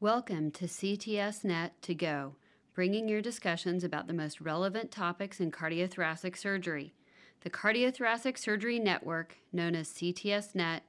Welcome 0.00 0.50
to 0.50 0.66
CTSNet 0.66 1.70
to 1.80 1.94
Go, 1.94 2.34
bringing 2.74 3.08
your 3.08 3.22
discussions 3.22 3.82
about 3.82 4.06
the 4.06 4.12
most 4.12 4.42
relevant 4.42 4.90
topics 4.90 5.40
in 5.40 5.50
cardiothoracic 5.50 6.36
surgery. 6.36 6.92
The 7.40 7.48
Cardiothoracic 7.48 8.36
Surgery 8.36 8.78
Network, 8.78 9.38
known 9.54 9.74
as 9.74 9.88
CTSNet, 9.88 10.80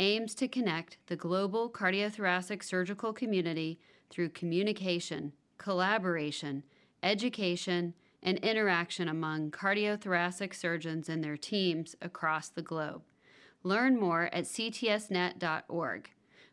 aims 0.00 0.34
to 0.34 0.48
connect 0.48 0.96
the 1.06 1.14
global 1.14 1.70
cardiothoracic 1.70 2.64
surgical 2.64 3.12
community 3.12 3.78
through 4.10 4.30
communication, 4.30 5.34
collaboration, 5.56 6.64
education, 7.00 7.94
and 8.24 8.38
interaction 8.38 9.08
among 9.08 9.52
cardiothoracic 9.52 10.52
surgeons 10.52 11.08
and 11.08 11.22
their 11.22 11.36
teams 11.36 11.94
across 12.02 12.48
the 12.48 12.62
globe. 12.62 13.02
Learn 13.62 14.00
more 14.00 14.28
at 14.32 14.46
ctsnet.org. 14.46 16.10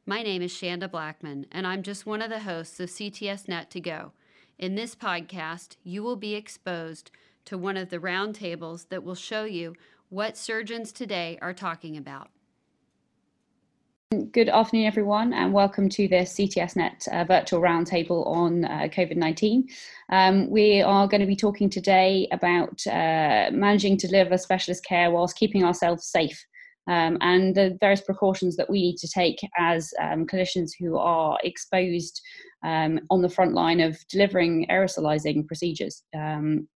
My 0.08 0.22
name 0.22 0.44
is 0.44 0.52
Shanda 0.52 0.90
Blackman, 0.92 1.48
and 1.52 1.66
I'm 1.66 1.82
just 1.82 2.06
one 2.06 2.22
of 2.22 2.30
the 2.30 2.42
hosts 2.42 2.80
of 2.80 2.90
CTS 2.90 3.48
Net 3.48 3.72
to 3.72 3.80
Go. 3.80 4.12
In 4.60 4.76
this 4.76 4.94
podcast, 4.94 5.78
you 5.84 6.04
will 6.04 6.16
be 6.16 6.36
exposed 6.36 7.10
to 7.46 7.58
one 7.58 7.76
of 7.76 7.90
the 7.90 7.98
roundtables 7.98 8.90
that 8.90 9.04
will 9.04 9.16
show 9.16 9.46
you 9.46 9.74
what 10.10 10.38
surgeons 10.38 10.92
today 10.92 11.40
are 11.42 11.56
talking 11.56 11.98
about. 11.98 12.30
Good 14.32 14.48
afternoon, 14.48 14.86
everyone, 14.86 15.34
and 15.34 15.52
welcome 15.52 15.90
to 15.90 16.08
the 16.08 16.18
CTSNet 16.18 17.08
uh, 17.08 17.24
virtual 17.24 17.60
roundtable 17.60 18.28
on 18.28 18.64
uh, 18.66 18.88
COVID 18.92 19.16
19. 19.16 19.68
Um, 20.10 20.52
we 20.52 20.84
are 20.84 21.08
going 21.08 21.22
to 21.22 21.28
be 21.28 21.36
talking 21.36 21.68
today 21.68 22.28
about 22.32 22.86
uh, 22.86 23.50
managing 23.52 23.98
to 23.98 24.08
deliver 24.08 24.38
specialist 24.38 24.86
care 24.86 25.10
whilst 25.10 25.36
keeping 25.36 25.64
ourselves 25.64 26.06
safe 26.06 26.46
um, 26.88 27.18
and 27.22 27.56
the 27.56 27.78
various 27.80 28.02
precautions 28.02 28.56
that 28.58 28.70
we 28.70 28.82
need 28.82 28.98
to 28.98 29.08
take 29.08 29.40
as 29.58 29.94
um, 30.02 30.26
clinicians 30.26 30.72
who 30.80 30.98
are 30.98 31.38
exposed 31.44 32.22
um, 32.64 33.00
on 33.10 33.22
the 33.22 33.30
front 33.30 33.54
line 33.54 33.80
of 33.80 33.98
delivering 34.08 34.68
aerosolizing 34.70 35.48
procedures. 35.48 36.04
Um, 36.16 36.68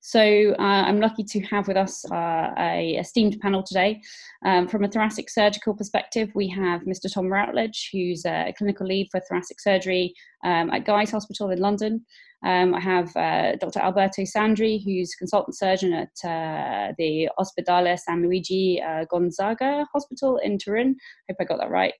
so 0.00 0.54
uh, 0.58 0.62
I'm 0.62 1.00
lucky 1.00 1.24
to 1.24 1.40
have 1.46 1.66
with 1.66 1.76
us 1.76 2.04
uh, 2.10 2.50
a 2.56 2.96
esteemed 2.98 3.38
panel 3.40 3.62
today. 3.62 4.00
Um, 4.44 4.68
from 4.68 4.84
a 4.84 4.88
thoracic 4.88 5.28
surgical 5.28 5.74
perspective, 5.74 6.30
we 6.34 6.48
have 6.48 6.82
Mr. 6.82 7.12
Tom 7.12 7.32
Routledge, 7.32 7.90
who's 7.92 8.24
a 8.24 8.54
clinical 8.56 8.86
lead 8.86 9.08
for 9.10 9.20
thoracic 9.20 9.60
surgery 9.60 10.14
um, 10.44 10.70
at 10.70 10.84
Guy's 10.84 11.10
Hospital 11.10 11.50
in 11.50 11.58
London. 11.58 12.04
Um, 12.44 12.74
I 12.74 12.80
have 12.80 13.16
uh, 13.16 13.56
Dr. 13.56 13.80
Alberto 13.80 14.22
Sandri, 14.22 14.82
who's 14.84 15.14
consultant 15.14 15.56
surgeon 15.56 15.92
at 15.92 16.28
uh, 16.28 16.92
the 16.98 17.28
Ospedale 17.38 17.98
San 17.98 18.22
Luigi 18.22 18.80
uh, 18.80 19.04
Gonzaga 19.10 19.86
Hospital 19.92 20.38
in 20.38 20.58
Turin. 20.58 20.96
I 21.28 21.32
hope 21.32 21.36
I 21.40 21.44
got 21.44 21.58
that 21.58 21.70
right. 21.70 21.94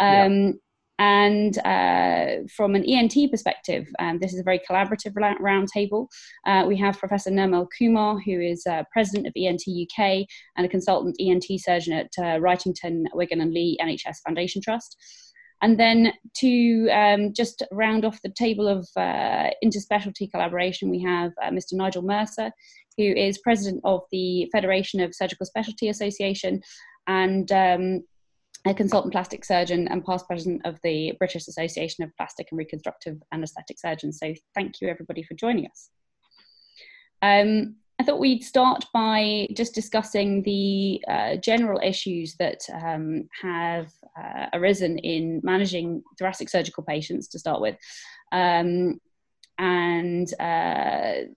Um, 0.00 0.32
yeah. 0.32 0.52
And 1.00 1.56
uh, 1.64 2.46
from 2.54 2.74
an 2.74 2.84
ENT 2.84 3.30
perspective, 3.30 3.88
um, 3.98 4.18
this 4.18 4.34
is 4.34 4.40
a 4.40 4.42
very 4.42 4.60
collaborative 4.70 5.14
roundtable. 5.14 6.08
Uh, 6.46 6.66
we 6.68 6.76
have 6.76 6.98
Professor 6.98 7.30
Nirmal 7.30 7.68
Kumar, 7.76 8.18
who 8.18 8.38
is 8.38 8.66
uh, 8.66 8.82
president 8.92 9.26
of 9.26 9.32
ENT 9.34 9.62
UK 9.66 10.26
and 10.58 10.66
a 10.66 10.68
consultant 10.68 11.16
ENT 11.18 11.46
surgeon 11.56 11.94
at 11.94 12.10
uh, 12.18 12.38
Wrightington, 12.38 13.04
Wigan 13.14 13.40
and 13.40 13.54
Leigh 13.54 13.78
NHS 13.80 14.18
Foundation 14.26 14.60
Trust. 14.60 14.98
And 15.62 15.78
then 15.78 16.12
to 16.38 16.88
um, 16.90 17.32
just 17.32 17.62
round 17.70 18.04
off 18.04 18.22
the 18.22 18.30
table 18.30 18.66
of 18.66 18.88
uh, 18.96 19.50
interspecialty 19.62 20.30
collaboration, 20.30 20.90
we 20.90 21.02
have 21.02 21.32
uh, 21.42 21.50
Mr. 21.50 21.74
Nigel 21.74 22.02
Mercer, 22.02 22.50
who 22.96 23.04
is 23.04 23.38
president 23.38 23.80
of 23.84 24.02
the 24.10 24.48
Federation 24.52 25.00
of 25.00 25.14
Surgical 25.14 25.46
Specialty 25.46 25.88
Association 25.88 26.62
and 27.06 27.50
um, 27.52 28.02
a 28.66 28.74
consultant 28.74 29.12
plastic 29.12 29.44
surgeon 29.44 29.88
and 29.88 30.04
past 30.04 30.26
president 30.26 30.62
of 30.64 30.78
the 30.82 31.12
British 31.18 31.48
Association 31.48 32.04
of 32.04 32.14
Plastic 32.16 32.48
and 32.50 32.58
Reconstructive 32.58 33.16
Aesthetic 33.32 33.78
Surgeons. 33.78 34.18
So 34.18 34.34
thank 34.54 34.80
you 34.80 34.88
everybody 34.88 35.22
for 35.22 35.34
joining 35.34 35.66
us. 35.66 35.90
Um, 37.22 37.76
I 38.00 38.02
thought 38.02 38.18
we'd 38.18 38.42
start 38.42 38.86
by 38.94 39.46
just 39.54 39.74
discussing 39.74 40.42
the 40.42 41.04
uh, 41.06 41.36
general 41.36 41.78
issues 41.84 42.34
that 42.36 42.62
um, 42.72 43.28
have 43.42 43.92
uh, 44.18 44.46
arisen 44.54 44.96
in 45.00 45.42
managing 45.44 46.02
thoracic 46.18 46.48
surgical 46.48 46.82
patients 46.82 47.28
to 47.28 47.38
start 47.38 47.60
with. 47.60 47.76
Um, 48.32 49.02
and 49.58 50.32
uh, 50.40 51.28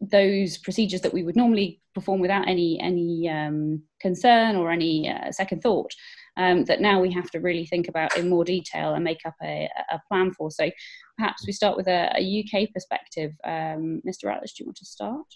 those 0.00 0.58
procedures 0.58 1.02
that 1.02 1.14
we 1.14 1.22
would 1.22 1.36
normally 1.36 1.80
perform 1.94 2.18
without 2.18 2.48
any 2.48 2.80
any 2.80 3.28
um, 3.28 3.80
concern 4.00 4.56
or 4.56 4.72
any 4.72 5.08
uh, 5.08 5.30
second 5.30 5.62
thought 5.62 5.92
um, 6.36 6.64
that 6.64 6.80
now 6.80 7.00
we 7.00 7.12
have 7.12 7.30
to 7.30 7.38
really 7.38 7.64
think 7.64 7.86
about 7.86 8.16
in 8.16 8.28
more 8.28 8.44
detail 8.44 8.94
and 8.94 9.04
make 9.04 9.20
up 9.24 9.36
a, 9.40 9.68
a 9.92 10.00
plan 10.08 10.32
for. 10.32 10.50
So 10.50 10.68
perhaps 11.16 11.46
we 11.46 11.52
start 11.52 11.76
with 11.76 11.86
a, 11.86 12.10
a 12.18 12.42
UK 12.42 12.72
perspective. 12.74 13.34
Um, 13.44 14.02
Mr. 14.04 14.24
Routledge, 14.24 14.54
do 14.54 14.64
you 14.64 14.66
want 14.66 14.78
to 14.78 14.84
start? 14.84 15.26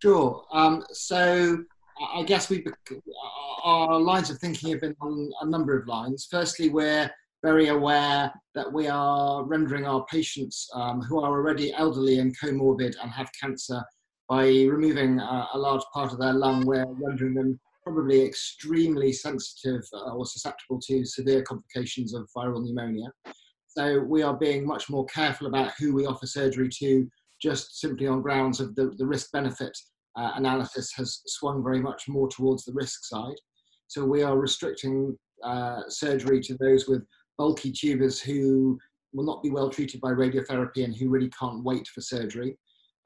Sure. 0.00 0.44
Um, 0.52 0.84
so 0.92 1.64
I 2.14 2.22
guess 2.22 2.48
we 2.48 2.64
our 3.64 3.98
lines 3.98 4.30
of 4.30 4.38
thinking 4.38 4.70
have 4.70 4.80
been 4.80 4.96
on 5.00 5.30
a 5.40 5.46
number 5.46 5.76
of 5.76 5.88
lines. 5.88 6.28
Firstly, 6.30 6.68
we're 6.68 7.10
very 7.42 7.68
aware 7.68 8.32
that 8.54 8.72
we 8.72 8.88
are 8.88 9.44
rendering 9.44 9.86
our 9.86 10.04
patients 10.06 10.68
um, 10.74 11.00
who 11.02 11.20
are 11.20 11.30
already 11.30 11.72
elderly 11.72 12.18
and 12.18 12.36
comorbid 12.38 12.94
and 13.02 13.10
have 13.10 13.30
cancer 13.40 13.82
by 14.28 14.46
removing 14.46 15.18
a, 15.18 15.48
large 15.54 15.82
part 15.92 16.12
of 16.12 16.18
their 16.18 16.32
lung. 16.32 16.64
We're 16.66 16.86
rendering 16.86 17.34
them 17.34 17.58
probably 17.82 18.24
extremely 18.24 19.12
sensitive 19.12 19.82
uh, 19.92 20.12
or 20.12 20.26
susceptible 20.26 20.80
to 20.80 21.04
severe 21.04 21.42
complications 21.42 22.14
of 22.14 22.28
viral 22.36 22.62
pneumonia. 22.62 23.10
So 23.66 24.00
we 24.00 24.22
are 24.22 24.36
being 24.36 24.66
much 24.66 24.90
more 24.90 25.06
careful 25.06 25.46
about 25.46 25.72
who 25.78 25.94
we 25.94 26.06
offer 26.06 26.26
surgery 26.26 26.68
to 26.80 27.08
just 27.40 27.80
simply 27.80 28.06
on 28.06 28.22
grounds 28.22 28.60
of 28.60 28.74
the, 28.74 28.92
the 28.98 29.06
risk 29.06 29.30
benefit 29.32 29.76
uh, 30.16 30.32
analysis 30.34 30.92
has 30.94 31.20
swung 31.26 31.62
very 31.62 31.80
much 31.80 32.08
more 32.08 32.28
towards 32.28 32.64
the 32.64 32.72
risk 32.72 33.04
side. 33.04 33.36
So 33.86 34.04
we 34.04 34.22
are 34.22 34.36
restricting 34.36 35.16
uh, 35.44 35.82
surgery 35.88 36.40
to 36.40 36.56
those 36.58 36.88
with 36.88 37.06
bulky 37.38 37.72
tumors 37.72 38.20
who 38.20 38.78
will 39.12 39.24
not 39.24 39.42
be 39.42 39.50
well 39.50 39.70
treated 39.70 40.00
by 40.00 40.10
radiotherapy 40.10 40.84
and 40.84 40.94
who 40.94 41.08
really 41.08 41.30
can't 41.30 41.64
wait 41.64 41.86
for 41.88 42.00
surgery. 42.00 42.56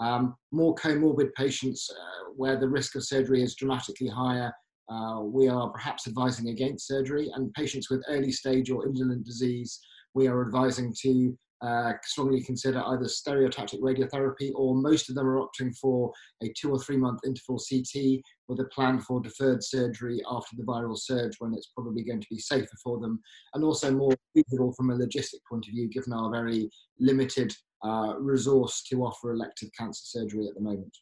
Um, 0.01 0.35
more 0.51 0.75
comorbid 0.75 1.33
patients 1.35 1.89
uh, 1.91 2.33
where 2.35 2.59
the 2.59 2.69
risk 2.69 2.97
of 2.97 3.05
surgery 3.05 3.43
is 3.43 3.55
dramatically 3.55 4.09
higher, 4.09 4.53
uh, 4.89 5.21
we 5.21 5.49
are 5.49 5.71
perhaps 5.71 6.09
advising 6.09 6.49
against 6.49 6.89
surgery. 6.89 7.31
And 7.35 7.53
patients 7.55 7.89
with 7.89 8.03
early 8.09 8.33
stage 8.33 8.71
or 8.71 8.87
indolent 8.87 9.25
disease, 9.25 9.79
we 10.15 10.27
are 10.27 10.45
advising 10.45 10.95
to 11.03 11.39
uh, 11.63 11.93
strongly 12.03 12.43
consider 12.43 12.83
either 12.87 13.05
stereotactic 13.05 13.81
radiotherapy 13.81 14.51
or 14.55 14.75
most 14.75 15.09
of 15.09 15.15
them 15.15 15.27
are 15.27 15.41
opting 15.41 15.75
for 15.77 16.13
a 16.43 16.53
two 16.59 16.71
or 16.71 16.79
three 16.79 16.97
month 16.97 17.21
interval 17.25 17.59
CT 17.59 18.21
with 18.49 18.61
a 18.61 18.69
plan 18.73 19.01
for 19.01 19.21
deferred 19.21 19.63
surgery 19.63 20.21
after 20.29 20.57
the 20.57 20.65
viral 20.65 20.99
surge 20.99 21.35
when 21.39 21.55
it's 21.55 21.71
probably 21.75 22.03
going 22.03 22.21
to 22.21 22.27
be 22.31 22.39
safer 22.39 22.77
for 22.83 22.99
them 22.99 23.21
and 23.55 23.65
also 23.65 23.93
more 23.93 24.15
feasible 24.35 24.73
from 24.77 24.91
a 24.91 24.97
logistic 24.97 25.39
point 25.49 25.67
of 25.67 25.73
view 25.73 25.89
given 25.89 26.13
our 26.13 26.31
very 26.31 26.69
limited 26.99 27.55
uh, 27.85 28.15
resource 28.19 28.83
to 28.83 29.03
offer 29.05 29.33
elective 29.33 29.69
cancer 29.79 30.03
surgery 30.05 30.47
at 30.49 30.55
the 30.55 30.61
moment. 30.61 30.97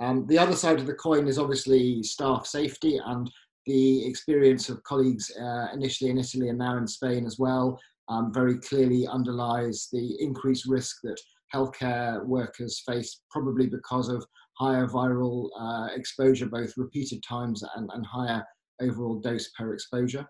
Um, 0.00 0.26
the 0.26 0.38
other 0.38 0.56
side 0.56 0.80
of 0.80 0.86
the 0.86 0.94
coin 0.94 1.28
is 1.28 1.38
obviously 1.38 2.02
staff 2.02 2.46
safety 2.46 2.98
and 3.04 3.30
the 3.66 4.06
experience 4.06 4.68
of 4.68 4.82
colleagues 4.82 5.30
uh, 5.40 5.68
initially 5.72 6.10
in 6.10 6.18
Italy 6.18 6.48
and 6.48 6.58
now 6.58 6.76
in 6.76 6.86
Spain 6.86 7.24
as 7.24 7.38
well 7.38 7.78
um, 8.08 8.32
very 8.32 8.58
clearly 8.58 9.06
underlies 9.06 9.88
the 9.92 10.16
increased 10.20 10.66
risk 10.66 10.96
that 11.02 11.20
healthcare 11.54 12.24
workers 12.24 12.82
face, 12.86 13.20
probably 13.30 13.66
because 13.66 14.08
of 14.08 14.24
higher 14.58 14.86
viral 14.86 15.48
uh, 15.58 15.88
exposure, 15.94 16.46
both 16.46 16.72
repeated 16.76 17.22
times 17.22 17.64
and, 17.76 17.90
and, 17.94 18.06
higher 18.06 18.44
overall 18.80 19.20
dose 19.20 19.50
per 19.58 19.72
exposure. 19.72 20.26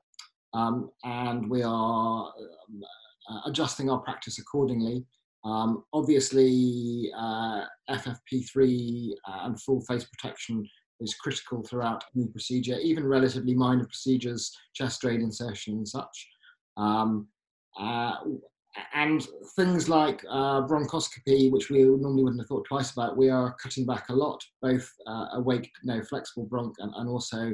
Um, 0.54 0.90
and 1.04 1.50
we 1.50 1.62
are 1.62 2.32
uh, 3.30 3.40
adjusting 3.46 3.90
our 3.90 3.98
practice 3.98 4.38
accordingly. 4.38 5.04
Um, 5.44 5.84
obviously, 5.92 7.10
uh, 7.16 7.64
FFP3 7.90 9.10
and 9.26 9.60
full 9.60 9.82
face 9.82 10.04
protection 10.04 10.66
is 11.00 11.14
critical 11.14 11.62
throughout 11.62 12.04
any 12.16 12.28
procedure, 12.28 12.78
even 12.78 13.06
relatively 13.06 13.54
minor 13.54 13.84
procedures, 13.84 14.56
chest 14.74 15.00
drain 15.00 15.20
insertion 15.20 15.74
and 15.74 15.88
such. 15.88 16.28
Um, 16.76 17.28
uh, 17.78 18.14
and 18.94 19.26
things 19.56 19.88
like 19.88 20.24
uh, 20.28 20.62
bronchoscopy, 20.62 21.50
which 21.50 21.70
we 21.70 21.82
normally 21.82 22.24
wouldn't 22.24 22.40
have 22.40 22.48
thought 22.48 22.66
twice 22.66 22.92
about, 22.92 23.16
we 23.16 23.28
are 23.30 23.54
cutting 23.62 23.86
back 23.86 24.08
a 24.08 24.14
lot, 24.14 24.42
both 24.62 24.88
uh, 25.06 25.26
awake, 25.34 25.70
no 25.84 26.02
flexible 26.02 26.48
bronch, 26.48 26.74
and, 26.78 26.92
and 26.96 27.08
also 27.08 27.52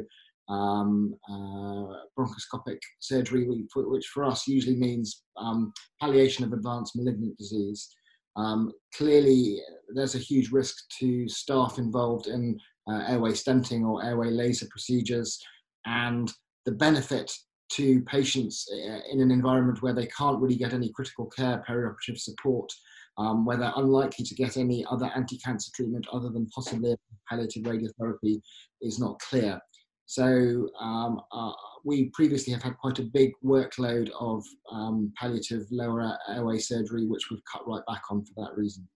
um, 0.48 1.14
uh, 1.28 1.94
bronchoscopic 2.18 2.78
surgery, 3.00 3.46
which 3.74 4.06
for 4.06 4.24
us 4.24 4.46
usually 4.46 4.76
means 4.76 5.24
um, 5.36 5.72
palliation 6.00 6.44
of 6.44 6.52
advanced 6.52 6.96
malignant 6.96 7.36
disease. 7.36 7.88
Um, 8.36 8.72
clearly, 8.94 9.60
there's 9.94 10.14
a 10.14 10.18
huge 10.18 10.50
risk 10.50 10.76
to 11.00 11.28
staff 11.28 11.78
involved 11.78 12.28
in 12.28 12.58
uh, 12.90 13.04
airway 13.08 13.32
stenting 13.32 13.86
or 13.86 14.04
airway 14.04 14.30
laser 14.30 14.66
procedures, 14.70 15.38
and 15.86 16.32
the 16.64 16.72
benefit 16.72 17.32
to 17.72 18.00
patients 18.02 18.68
uh, 18.72 19.00
in 19.10 19.20
an 19.20 19.30
environment 19.30 19.82
where 19.82 19.94
they 19.94 20.06
can't 20.06 20.40
really 20.40 20.56
get 20.56 20.72
any 20.72 20.90
critical 20.90 21.26
care 21.26 21.64
perioperative 21.68 22.18
support, 22.18 22.70
um, 23.18 23.44
where 23.44 23.56
they're 23.56 23.72
unlikely 23.76 24.24
to 24.24 24.34
get 24.34 24.56
any 24.56 24.84
other 24.90 25.10
anti-cancer 25.14 25.70
treatment 25.74 26.06
other 26.12 26.30
than 26.30 26.46
possibly 26.48 26.96
palliative 27.28 27.62
radiotherapy 27.62 28.40
is 28.80 28.98
not 28.98 29.18
clear. 29.20 29.60
So 30.06 30.68
um, 30.80 31.20
uh, 31.30 31.52
we 31.84 32.10
previously 32.12 32.52
have 32.52 32.62
had 32.62 32.76
quite 32.78 32.98
a 32.98 33.04
big 33.04 33.30
workload 33.44 34.10
of 34.18 34.44
um, 34.72 35.12
palliative 35.16 35.66
lower 35.70 36.18
airway 36.28 36.58
surgery, 36.58 37.06
which 37.06 37.30
we've 37.30 37.44
cut 37.50 37.66
right 37.68 37.82
back 37.86 38.02
on 38.10 38.24
for 38.24 38.32
that 38.44 38.56
reason. 38.56 38.88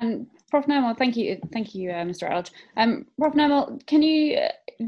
And 0.00 0.26
Prof. 0.50 0.66
Nirmal, 0.66 0.98
thank 0.98 1.16
you, 1.16 1.38
thank 1.52 1.74
you, 1.74 1.92
uh, 1.92 2.04
Mr. 2.04 2.28
Elge. 2.30 2.50
Um, 2.76 3.06
Prof. 3.16 3.34
Nirmal, 3.34 3.86
can 3.86 4.02
you 4.02 4.38
uh, 4.38 4.84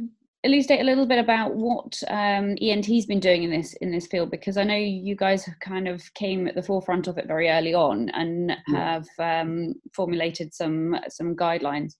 elucidate 0.46 0.80
a 0.80 0.84
little 0.84 1.06
bit 1.06 1.18
about 1.18 1.54
what 1.54 2.00
um, 2.08 2.56
ENT's 2.60 3.06
been 3.06 3.20
doing 3.20 3.42
in 3.42 3.50
this 3.50 3.74
in 3.74 3.90
this 3.90 4.06
field? 4.06 4.30
Because 4.30 4.56
I 4.56 4.64
know 4.64 4.76
you 4.76 5.16
guys 5.16 5.44
have 5.44 5.58
kind 5.60 5.88
of 5.88 6.02
came 6.14 6.46
at 6.46 6.54
the 6.54 6.62
forefront 6.62 7.06
of 7.06 7.18
it 7.18 7.26
very 7.26 7.50
early 7.50 7.74
on 7.74 8.08
and 8.10 8.52
have 8.68 9.06
um, 9.18 9.74
formulated 9.94 10.54
some 10.54 10.96
some 11.08 11.36
guidelines. 11.36 11.94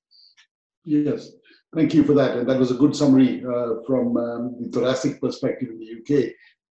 Yes, 0.85 1.33
Thank 1.77 1.93
you 1.93 2.05
for 2.05 2.15
that. 2.15 2.39
And 2.39 2.49
that 2.49 2.59
was 2.59 2.71
a 2.71 2.75
good 2.83 2.97
summary 2.97 3.45
uh, 3.45 3.83
from 3.87 4.17
um, 4.17 4.57
the 4.61 4.71
thoracic 4.73 5.21
perspective 5.21 5.69
in 5.69 5.79
the 5.79 6.01
UK. 6.01 6.33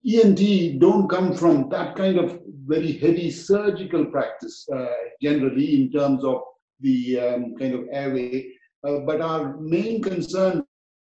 ENT 0.10 0.80
don't 0.80 1.08
come 1.08 1.36
from 1.36 1.70
that 1.70 1.96
kind 1.96 2.18
of 2.18 2.40
very 2.66 2.94
heavy 2.94 3.30
surgical 3.30 4.06
practice 4.06 4.68
uh, 4.74 4.88
generally 5.22 5.82
in 5.82 5.92
terms 5.92 6.24
of 6.24 6.42
the 6.80 7.20
um, 7.20 7.56
kind 7.60 7.76
of 7.76 7.82
airway. 7.92 8.48
Uh, 8.84 9.00
but 9.06 9.22
our 9.22 9.58
main 9.58 10.02
concern 10.02 10.64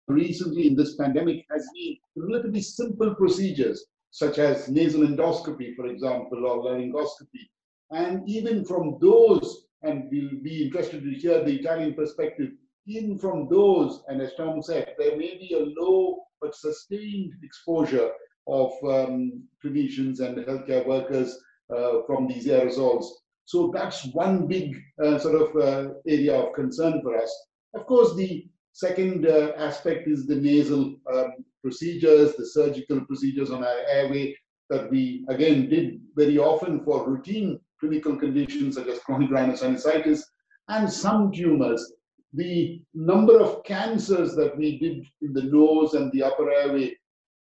recently 0.10 0.68
in 0.68 0.76
this 0.76 0.96
pandemic 0.96 1.46
has 1.52 1.68
been 1.74 1.98
relatively 2.16 2.62
simple 2.62 3.16
procedures 3.16 3.86
such 4.12 4.40
as 4.40 4.70
nasal 4.70 5.02
endoscopy, 5.02 5.76
for 5.76 5.86
example, 5.86 6.46
or 6.46 6.64
laryngoscopy. 6.64 7.46
And 7.92 8.28
even 8.28 8.66
from 8.66 8.98
those, 9.00 9.68
and 9.84 10.10
we'll 10.12 10.42
be 10.44 10.66
interested 10.66 11.04
to 11.04 11.12
hear 11.12 11.44
the 11.44 11.60
Italian 11.60 11.94
perspective, 11.94 12.50
even 12.88 13.20
from 13.20 13.48
those, 13.50 14.04
and 14.08 14.22
as 14.22 14.34
Tom 14.36 14.62
said, 14.64 14.96
there 14.98 15.16
may 15.16 15.38
be 15.38 15.54
a 15.54 15.82
low 15.82 16.24
but 16.42 16.56
sustained 16.56 17.34
exposure 17.44 18.10
of 18.48 18.72
um, 18.84 19.44
clinicians 19.64 20.22
and 20.22 20.38
healthcare 20.38 20.86
workers 20.86 21.40
uh, 21.76 22.00
from 22.08 22.28
these 22.28 22.48
aerosols. 22.48 23.06
So 23.46 23.72
that's 23.74 24.06
one 24.14 24.48
big 24.48 24.76
uh, 25.04 25.20
sort 25.20 25.42
of 25.42 25.56
uh, 25.56 25.94
area 26.08 26.36
of 26.36 26.54
concern 26.54 27.02
for 27.04 27.16
us. 27.16 27.32
Of 27.76 27.86
course, 27.86 28.16
the 28.16 28.48
second 28.74 29.28
uh, 29.28 29.54
aspect 29.58 30.08
is 30.08 30.26
the 30.26 30.36
nasal 30.36 30.96
um, 31.14 31.34
procedures, 31.62 32.36
the 32.36 32.46
surgical 32.46 33.02
procedures 33.06 33.52
on 33.52 33.64
our 33.64 33.80
airway 33.90 34.36
that 34.70 34.90
we 34.92 35.26
again 35.30 35.68
did 35.70 36.00
very 36.16 36.38
often 36.38 36.84
for 36.84 37.10
routine 37.10 37.60
clinical 37.80 38.16
conditions 38.16 38.76
such 38.76 38.88
as 38.88 39.00
chronic 39.00 39.30
rhinosinusitis 39.30 40.22
and 40.68 40.92
some 40.92 41.32
tumors 41.32 41.94
the 42.34 42.82
number 42.94 43.40
of 43.40 43.64
cancers 43.64 44.36
that 44.36 44.56
we 44.56 44.78
did 44.78 45.04
in 45.22 45.34
the 45.34 45.44
nose 45.44 45.96
and 45.96 46.12
the 46.12 46.22
upper 46.22 46.52
airway 46.52 46.96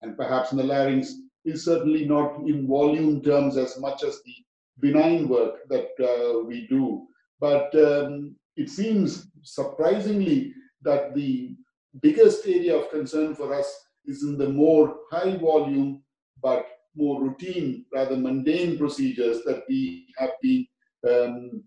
and 0.03 0.17
perhaps 0.17 0.53
in 0.53 0.59
the 0.59 0.65
larynx 0.65 1.13
is 1.45 1.65
certainly 1.65 2.05
not 2.05 2.37
in 2.47 2.67
volume 2.67 3.21
terms 3.23 3.57
as 3.57 3.79
much 3.81 4.05
as 4.05 4.21
the 4.25 4.35
benign 4.81 5.29
work 5.29 5.69
that 5.69 5.89
uh, 6.01 6.45
we 6.45 6.67
do. 6.69 7.07
But 7.41 7.75
um, 7.75 8.37
it 8.57 8.69
seems 8.69 9.29
surprisingly 9.43 10.53
that 10.83 11.15
the 11.15 11.57
biggest 12.03 12.47
area 12.47 12.77
of 12.77 12.91
concern 12.91 13.35
for 13.35 13.55
us 13.55 13.85
is 14.05 14.23
in 14.23 14.39
the 14.39 14.49
more 14.49 14.97
high 15.11 15.37
volume 15.37 16.03
but 16.43 16.67
more 16.95 17.21
routine, 17.23 17.85
rather 17.93 18.17
mundane 18.17 18.79
procedures 18.79 19.43
that 19.45 19.65
we 19.69 20.07
have 20.17 20.31
been 20.43 20.67
um, 21.09 21.63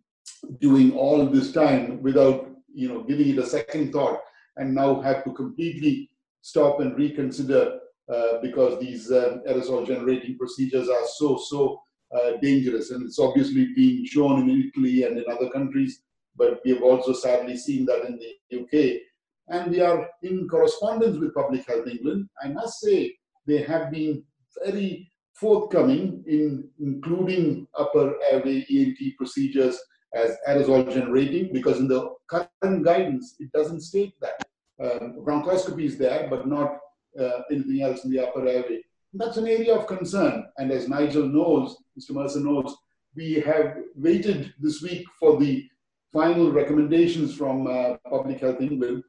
doing 0.60 0.92
all 0.94 1.26
this 1.26 1.52
time 1.52 2.02
without 2.02 2.50
you 2.74 2.88
know, 2.88 3.04
giving 3.04 3.30
it 3.30 3.38
a 3.38 3.46
second 3.46 3.92
thought 3.92 4.20
and 4.58 4.74
now 4.74 5.02
have 5.02 5.24
to 5.24 5.32
completely 5.34 6.10
stop 6.42 6.80
and 6.80 6.98
reconsider 6.98 7.80
uh, 8.14 8.40
because 8.42 8.80
these 8.80 9.12
uh, 9.12 9.38
aerosol 9.48 9.86
generating 9.86 10.38
procedures 10.38 10.90
are 10.90 11.06
so, 11.18 11.38
so 11.38 11.82
uh, 12.16 12.32
dangerous. 12.42 12.92
And 12.92 13.04
it's 13.04 13.20
obviously 13.20 13.74
being 13.76 14.06
shown 14.06 14.50
in 14.50 14.72
Italy 14.74 15.04
and 15.04 15.18
in 15.18 15.26
other 15.32 15.50
countries, 15.50 16.02
but 16.36 16.60
we 16.64 16.72
have 16.72 16.84
also 16.84 17.14
sadly 17.14 17.58
seen 17.58 17.86
that 17.86 18.06
in 18.06 18.20
the 18.20 18.60
UK. 18.62 19.02
And 19.50 19.72
we 19.72 19.82
are 19.82 20.08
in 20.22 20.48
correspondence 20.48 21.18
with 21.18 21.34
Public 21.34 21.68
Health 21.68 21.88
England. 21.88 22.30
I 22.44 22.50
must 22.50 22.80
say, 22.80 23.16
they 23.48 23.64
have 23.64 23.92
been 23.92 24.24
very 24.64 25.12
forthcoming 25.34 26.24
in 26.28 26.70
including 26.80 27.68
upper 27.78 28.16
airway 28.30 28.66
ENT 28.70 28.98
procedures 29.18 29.80
as 30.14 30.36
aerosol 30.48 30.92
generating 30.92 31.52
because 31.54 31.80
in 31.80 31.88
the 31.88 32.14
current 32.30 32.84
guidance, 32.84 33.36
it 33.40 33.52
doesn't 33.52 33.82
state 33.82 34.14
that. 34.22 34.44
Um, 34.82 35.24
bronchoscopy 35.26 35.86
is 35.86 35.98
there, 35.98 36.28
but 36.30 36.48
not 36.48 36.78
uh, 37.20 37.42
anything 37.52 37.82
else 37.82 38.06
in 38.06 38.12
the 38.12 38.20
upper 38.20 38.48
airway. 38.48 38.82
That's 39.14 39.38
an 39.38 39.48
area 39.48 39.76
of 39.76 39.88
concern. 39.88 40.46
And 40.58 40.72
as 40.72 40.88
Nigel 40.88 41.28
knows, 41.28 41.78
Mr. 42.00 42.12
Mercer 42.12 42.40
knows, 42.40 42.76
we 43.16 43.36
have 43.36 43.76
waited 43.96 44.54
this 44.60 44.82
week 44.82 45.06
for 45.20 45.40
the 45.40 45.68
final 46.12 46.52
recommendations 46.52 47.36
from 47.36 47.68
uh, 47.68 47.98
Public 48.10 48.40
Health 48.40 48.62
England, 48.62 49.04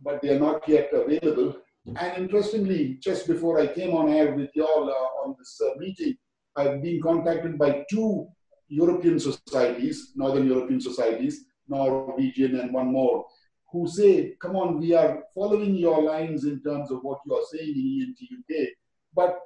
but 0.00 0.20
they 0.22 0.30
are 0.30 0.40
not 0.40 0.66
yet 0.68 0.90
available. 0.92 1.56
And 1.96 2.24
interestingly, 2.24 2.98
just 3.00 3.26
before 3.26 3.60
I 3.60 3.66
came 3.66 3.94
on 3.94 4.08
air 4.08 4.34
with 4.34 4.50
you 4.54 4.64
all 4.64 4.88
uh, 4.88 5.28
on 5.28 5.34
this 5.38 5.60
uh, 5.64 5.76
meeting, 5.78 6.14
I've 6.56 6.82
been 6.82 7.00
contacted 7.02 7.58
by 7.58 7.84
two 7.90 8.28
European 8.68 9.18
societies, 9.18 10.12
Northern 10.14 10.46
European 10.46 10.80
societies, 10.80 11.44
Norwegian 11.68 12.60
and 12.60 12.72
one 12.72 12.92
more, 12.92 13.24
who 13.70 13.88
say, 13.88 14.34
come 14.40 14.56
on, 14.56 14.78
we 14.78 14.94
are 14.94 15.24
following 15.34 15.74
your 15.74 16.02
lines 16.02 16.44
in 16.44 16.62
terms 16.62 16.90
of 16.90 17.00
what 17.02 17.20
you 17.26 17.34
are 17.34 17.44
saying 17.52 17.74
in 17.74 18.14
ENT 18.18 18.18
UK, 18.38 18.68
but 19.14 19.38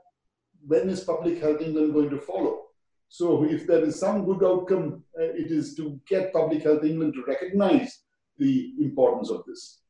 when 0.66 0.88
is 0.88 1.00
Public 1.00 1.40
Health 1.40 1.60
England 1.60 1.94
going 1.94 2.10
to 2.10 2.18
follow? 2.18 2.65
So 3.08 3.44
if 3.44 3.66
there 3.66 3.84
is 3.84 3.98
some 3.98 4.24
good 4.24 4.44
outcome, 4.44 5.02
uh, 5.18 5.22
it 5.22 5.50
is 5.50 5.74
to 5.76 6.00
get 6.08 6.32
Public 6.32 6.62
Health 6.62 6.84
England 6.84 7.14
to 7.14 7.24
recognize 7.26 8.00
the 8.38 8.72
importance 8.80 9.30
of 9.30 9.44
this. 9.46 9.80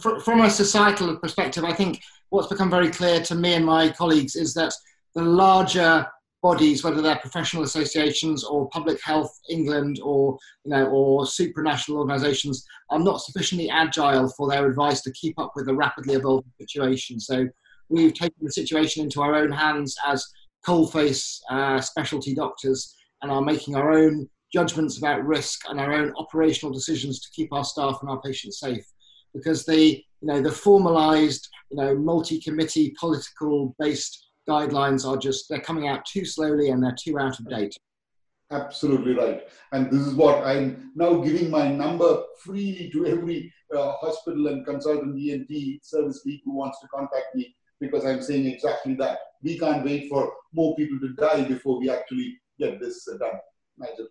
From 0.00 0.40
a 0.40 0.50
societal 0.50 1.16
perspective, 1.16 1.64
I 1.64 1.72
think 1.72 2.00
what's 2.30 2.48
become 2.48 2.70
very 2.70 2.90
clear 2.90 3.20
to 3.22 3.34
me 3.34 3.54
and 3.54 3.64
my 3.64 3.90
colleagues 3.90 4.36
is 4.36 4.54
that 4.54 4.72
the 5.14 5.22
larger 5.22 6.06
bodies, 6.42 6.82
whether 6.82 7.00
they're 7.00 7.16
professional 7.16 7.62
associations 7.62 8.42
or 8.42 8.68
Public 8.70 9.00
Health 9.02 9.32
England 9.48 10.00
or 10.02 10.36
you 10.64 10.70
know 10.70 10.86
or 10.86 11.24
supranational 11.24 11.98
organisations, 11.98 12.66
are 12.90 12.98
not 12.98 13.20
sufficiently 13.20 13.70
agile 13.70 14.28
for 14.36 14.48
their 14.48 14.66
advice 14.66 15.02
to 15.02 15.12
keep 15.12 15.38
up 15.38 15.52
with 15.54 15.66
the 15.66 15.74
rapidly 15.74 16.14
evolving 16.14 16.50
situation. 16.58 17.20
So 17.20 17.46
we've 17.88 18.14
taken 18.14 18.36
the 18.40 18.52
situation 18.52 19.04
into 19.04 19.22
our 19.22 19.34
own 19.34 19.52
hands 19.52 19.96
as 20.06 20.26
coalface 20.66 21.38
uh, 21.50 21.80
specialty 21.80 22.34
doctors 22.34 22.94
and 23.22 23.30
are 23.30 23.42
making 23.42 23.74
our 23.74 23.92
own 23.92 24.28
judgments 24.52 24.98
about 24.98 25.24
risk 25.24 25.60
and 25.68 25.80
our 25.80 25.92
own 25.92 26.12
operational 26.16 26.72
decisions 26.72 27.20
to 27.20 27.30
keep 27.34 27.52
our 27.52 27.64
staff 27.64 27.98
and 28.00 28.10
our 28.10 28.20
patients 28.20 28.60
safe. 28.60 28.84
Because 29.34 29.64
the 29.64 30.02
you 30.20 30.28
know 30.28 30.40
the 30.40 30.50
formalised 30.50 31.48
you 31.70 31.78
know 31.78 31.94
multi-committee 31.96 32.94
political 32.98 33.74
based 33.78 34.28
guidelines 34.48 35.08
are 35.08 35.16
just 35.16 35.48
they're 35.48 35.60
coming 35.60 35.88
out 35.88 36.04
too 36.04 36.24
slowly 36.24 36.70
and 36.70 36.82
they're 36.82 36.96
too 36.98 37.18
out 37.18 37.38
of 37.38 37.48
date. 37.48 37.74
Absolutely 38.50 39.14
right. 39.14 39.48
And 39.72 39.90
this 39.90 40.06
is 40.06 40.14
what 40.14 40.44
i'm 40.44 40.90
now 40.94 41.14
giving 41.14 41.50
my 41.50 41.68
number 41.68 42.22
freely 42.38 42.90
to 42.90 43.06
every 43.06 43.52
uh, 43.74 43.92
hospital 43.92 44.48
and 44.48 44.66
consultant 44.66 45.18
ent 45.18 45.48
service 45.82 46.20
who 46.24 46.54
wants 46.54 46.78
to 46.80 46.88
contact 46.88 47.34
me 47.34 47.56
because 47.80 48.04
i'm 48.04 48.20
saying 48.20 48.46
exactly 48.46 48.94
that 48.94 49.18
we 49.42 49.58
can't 49.58 49.84
wait 49.84 50.08
for 50.08 50.32
more 50.52 50.74
people 50.76 50.98
to 51.00 51.14
die 51.14 51.44
before 51.44 51.78
we 51.78 51.90
actually 51.90 52.38
get 52.58 52.80
this 52.80 53.06
uh, 53.08 53.18
done. 53.18 53.38
Nigel. 53.78 54.08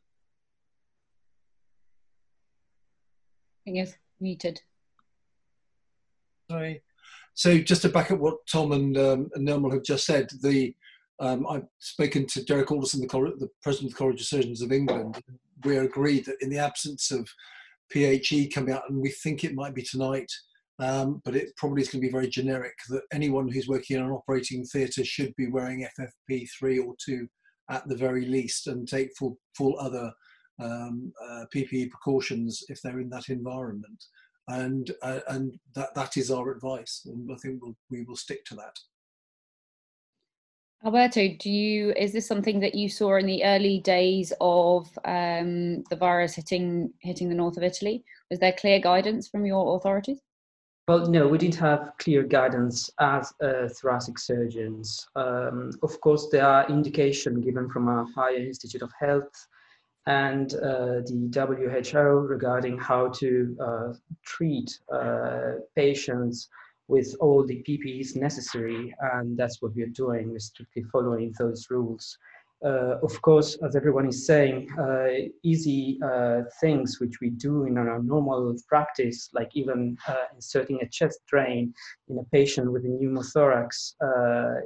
Yes 3.66 3.94
muted. 4.22 4.62
Sorry. 6.50 6.84
So 7.34 7.58
just 7.58 7.82
to 7.82 7.90
back 7.90 8.12
up 8.12 8.20
what 8.20 8.46
Tom 8.50 8.72
and, 8.72 8.98
um, 8.98 9.30
and 9.34 9.48
Nirmal 9.48 9.74
have 9.74 9.84
just 9.84 10.06
said, 10.06 10.30
the 10.42 10.74
um, 11.20 11.46
I've 11.48 11.68
spoken 11.80 12.26
to 12.28 12.44
Derek 12.44 12.72
Alderson, 12.72 13.02
the, 13.02 13.08
the, 13.08 13.50
president 13.62 13.92
of 13.92 13.94
the 13.94 13.98
College 13.98 14.22
of 14.22 14.28
Surgeons 14.28 14.62
of 14.62 14.72
England. 14.72 15.22
We 15.64 15.78
agreed 15.78 16.26
that 16.26 16.42
in 16.42 16.50
the 16.50 16.58
absence 16.58 17.12
of 17.12 17.30
PHE 17.92 18.50
coming 18.52 18.74
out, 18.74 18.90
and 18.90 19.00
we 19.00 19.12
think 19.12 19.44
it 19.44 19.54
might 19.54 19.76
be 19.76 19.84
tonight, 19.84 20.32
um, 20.82 21.22
but 21.24 21.36
it 21.36 21.56
probably 21.58 21.84
is 21.84 21.90
going 21.90 22.02
to 22.02 22.08
be 22.08 22.12
very 22.12 22.28
generic, 22.28 22.74
that 22.90 23.04
anyone 23.14 23.48
who's 23.48 23.68
working 23.68 23.98
in 23.98 24.04
an 24.04 24.12
operating 24.12 24.66
theatre 24.66 25.06
should 25.06 25.34
be 25.36 25.48
wearing 25.48 25.88
FFP3 26.00 26.86
or 26.86 26.96
2 27.06 27.28
at 27.70 27.88
the 27.88 27.96
very 27.96 28.26
least 28.26 28.66
and 28.66 28.88
take 28.88 29.16
full, 29.18 29.38
full 29.56 29.78
other 29.80 30.12
um, 30.60 31.14
uh, 31.24 31.46
PPE 31.54 31.92
precautions 31.92 32.64
if 32.68 32.82
they're 32.82 33.00
in 33.00 33.10
that 33.10 33.30
environment. 33.30 34.04
and 34.48 34.92
uh, 35.04 35.20
and 35.28 35.56
that 35.76 35.94
that 35.94 36.18
is 36.18 36.32
our 36.32 36.52
advice, 36.52 37.04
and 37.06 37.30
I 37.32 37.36
think 37.36 37.62
we'll, 37.62 37.78
we 37.92 38.04
will 38.04 38.16
stick 38.16 38.44
to 38.46 38.56
that. 38.56 38.76
Alberto, 40.84 41.28
do 41.40 41.50
you 41.50 41.94
is 41.96 42.12
this 42.12 42.28
something 42.28 42.60
that 42.60 42.74
you 42.74 42.90
saw 42.90 43.18
in 43.18 43.28
the 43.28 43.44
early 43.44 43.80
days 43.80 44.34
of 44.42 44.90
um, 45.06 45.84
the 45.92 45.96
virus 45.96 46.34
hitting 46.34 46.92
hitting 47.02 47.30
the 47.30 47.36
north 47.36 47.58
of 47.58 47.64
Italy? 47.64 48.04
Was 48.32 48.40
there 48.40 48.54
clear 48.54 48.80
guidance 48.80 49.28
from 49.28 49.46
your 49.46 49.78
authorities? 49.78 50.22
Well, 50.88 51.06
no, 51.08 51.28
we 51.28 51.38
didn't 51.38 51.56
have 51.56 51.94
clear 52.00 52.24
guidance 52.24 52.90
as 53.00 53.32
uh, 53.42 53.70
thoracic 53.70 54.18
surgeons. 54.18 55.08
Um, 55.16 55.72
of 55.84 56.02
course, 56.02 56.28
there 56.32 56.46
are 56.46 56.68
indications 56.68 57.46
given 57.46 57.70
from 57.70 57.88
our 57.88 58.06
higher 58.16 58.38
Institute 58.38 58.82
of 58.82 58.92
Health 59.00 59.48
and 60.08 60.54
uh, 60.56 61.02
the 61.06 61.30
WHO 61.94 62.28
regarding 62.28 62.78
how 62.80 63.10
to 63.10 63.58
uh, 63.64 63.94
treat 64.26 64.80
uh, 64.92 65.54
patients 65.76 66.50
with 66.88 67.16
all 67.22 67.46
the 67.46 67.64
PPEs 67.64 68.16
necessary, 68.16 68.94
and 69.14 69.38
that's 69.38 69.62
what 69.62 69.74
we're 69.76 69.88
doing, 69.88 70.32
we're 70.32 70.40
strictly 70.40 70.84
following 70.92 71.34
those 71.40 71.68
rules. 71.70 72.18
Uh, 72.64 72.98
of 73.02 73.20
course, 73.24 73.58
as 73.66 73.76
everyone 73.76 74.08
is 74.08 74.26
saying, 74.26 74.70
uh, 74.80 75.08
easy 75.42 75.98
uh, 76.06 76.42
things 76.60 77.00
which 77.00 77.20
we 77.20 77.32
do 77.32 77.64
in 77.66 77.76
our 77.76 78.04
normal 78.04 78.56
practice, 78.68 79.30
like 79.34 79.50
even 79.56 79.98
inserting 80.36 80.80
a 80.82 80.88
chest 80.88 81.22
drain 81.28 81.74
in 82.08 82.20
a 82.20 82.24
patient 82.26 82.72
with 82.72 82.86
a 82.86 82.88
pneumothorax, 82.88 83.94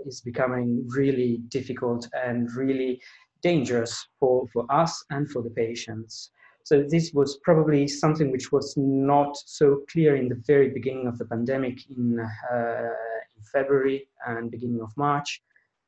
is 0.05 0.19
becoming 0.19 0.85
really 0.89 1.37
difficult 1.47 2.05
and 2.25 2.53
really 2.53 2.99
dangerous 3.41 4.07
for, 4.19 4.45
for 4.51 4.65
us 4.69 5.05
and 5.11 5.29
for 5.31 5.41
the 5.41 5.51
patients. 5.51 6.31
So 6.63 6.83
this 6.89 7.13
was 7.13 7.37
probably 7.43 7.87
something 7.87 8.31
which 8.31 8.51
was 8.51 8.73
not 8.75 9.37
so 9.37 9.83
clear 9.89 10.15
in 10.15 10.27
the 10.27 10.41
very 10.47 10.69
beginning 10.69 11.07
of 11.07 11.17
the 11.19 11.25
pandemic 11.25 11.77
in, 11.95 12.19
uh, 12.19 12.89
in 13.37 13.43
February 13.53 14.07
and 14.25 14.51
beginning 14.51 14.81
of 14.81 14.91
March. 14.97 15.43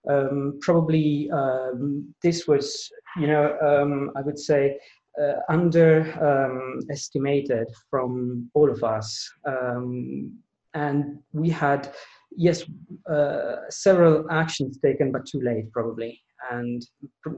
Um, 0.10 0.58
probably 0.62 1.30
um, 1.32 2.14
this 2.24 2.48
was, 2.48 2.90
you 3.20 3.28
know, 3.28 3.58
um, 3.62 4.12
I 4.16 4.22
would 4.22 4.40
say 4.40 4.80
uh, 5.22 5.34
underestimated 5.50 7.68
from 7.90 8.50
all 8.54 8.70
of 8.70 8.82
us. 8.84 9.30
Um, 9.46 10.38
and 10.74 11.20
we 11.34 11.50
had, 11.50 11.94
yes, 12.36 12.64
uh, 13.10 13.56
several 13.70 14.30
actions 14.32 14.80
taken, 14.80 15.12
but 15.12 15.26
too 15.26 15.42
late 15.42 15.72
probably 15.72 16.22
and 16.52 16.86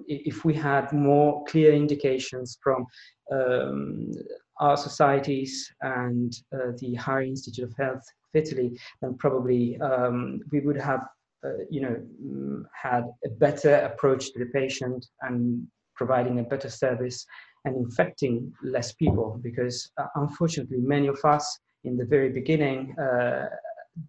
if 0.07 0.45
we 0.45 0.53
had 0.53 0.91
more 0.91 1.43
clear 1.45 1.73
indications 1.73 2.57
from 2.61 2.85
um, 3.31 4.11
our 4.59 4.77
societies 4.77 5.71
and 5.81 6.33
uh, 6.53 6.71
the 6.79 6.95
Higher 6.95 7.23
Institute 7.23 7.65
of 7.65 7.73
Health 7.77 7.97
of 7.97 8.03
Italy, 8.33 8.77
then 9.01 9.15
probably 9.17 9.79
um, 9.79 10.41
we 10.51 10.59
would 10.59 10.77
have, 10.77 11.01
you 11.69 11.81
know, 11.81 11.96
mm, 12.24 12.63
had 12.74 13.05
a 13.25 13.29
better 13.29 13.75
approach 13.75 14.31
to 14.31 14.39
the 14.39 14.48
patient 14.48 15.05
and 15.22 15.65
providing 15.96 16.39
a 16.39 16.43
better 16.43 16.69
service 16.69 17.25
and 17.65 17.75
infecting 17.75 18.51
less 18.63 18.93
people. 18.93 19.39
Because 19.41 19.91
uh, 19.98 20.08
unfortunately, 20.15 20.77
many 20.79 21.08
of 21.08 21.19
us 21.25 21.60
in 21.84 21.98
the 21.98 22.05
very 22.05 22.29
beginning 22.29 22.98
uh, 23.00 23.48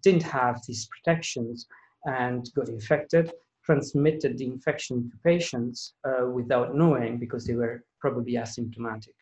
didn't 0.03 0.23
have 0.23 0.61
these 0.67 0.87
protections 0.87 1.67
and 2.05 2.49
got 2.55 2.69
infected 2.69 3.31
transmitted 3.63 4.37
the 4.37 4.45
infection 4.45 5.09
to 5.09 5.17
patients 5.23 5.93
uh, 6.03 6.25
without 6.27 6.75
knowing 6.75 7.19
because 7.19 7.45
they 7.45 7.53
were 7.53 7.83
probably 7.99 8.33
asymptomatic. 8.33 9.15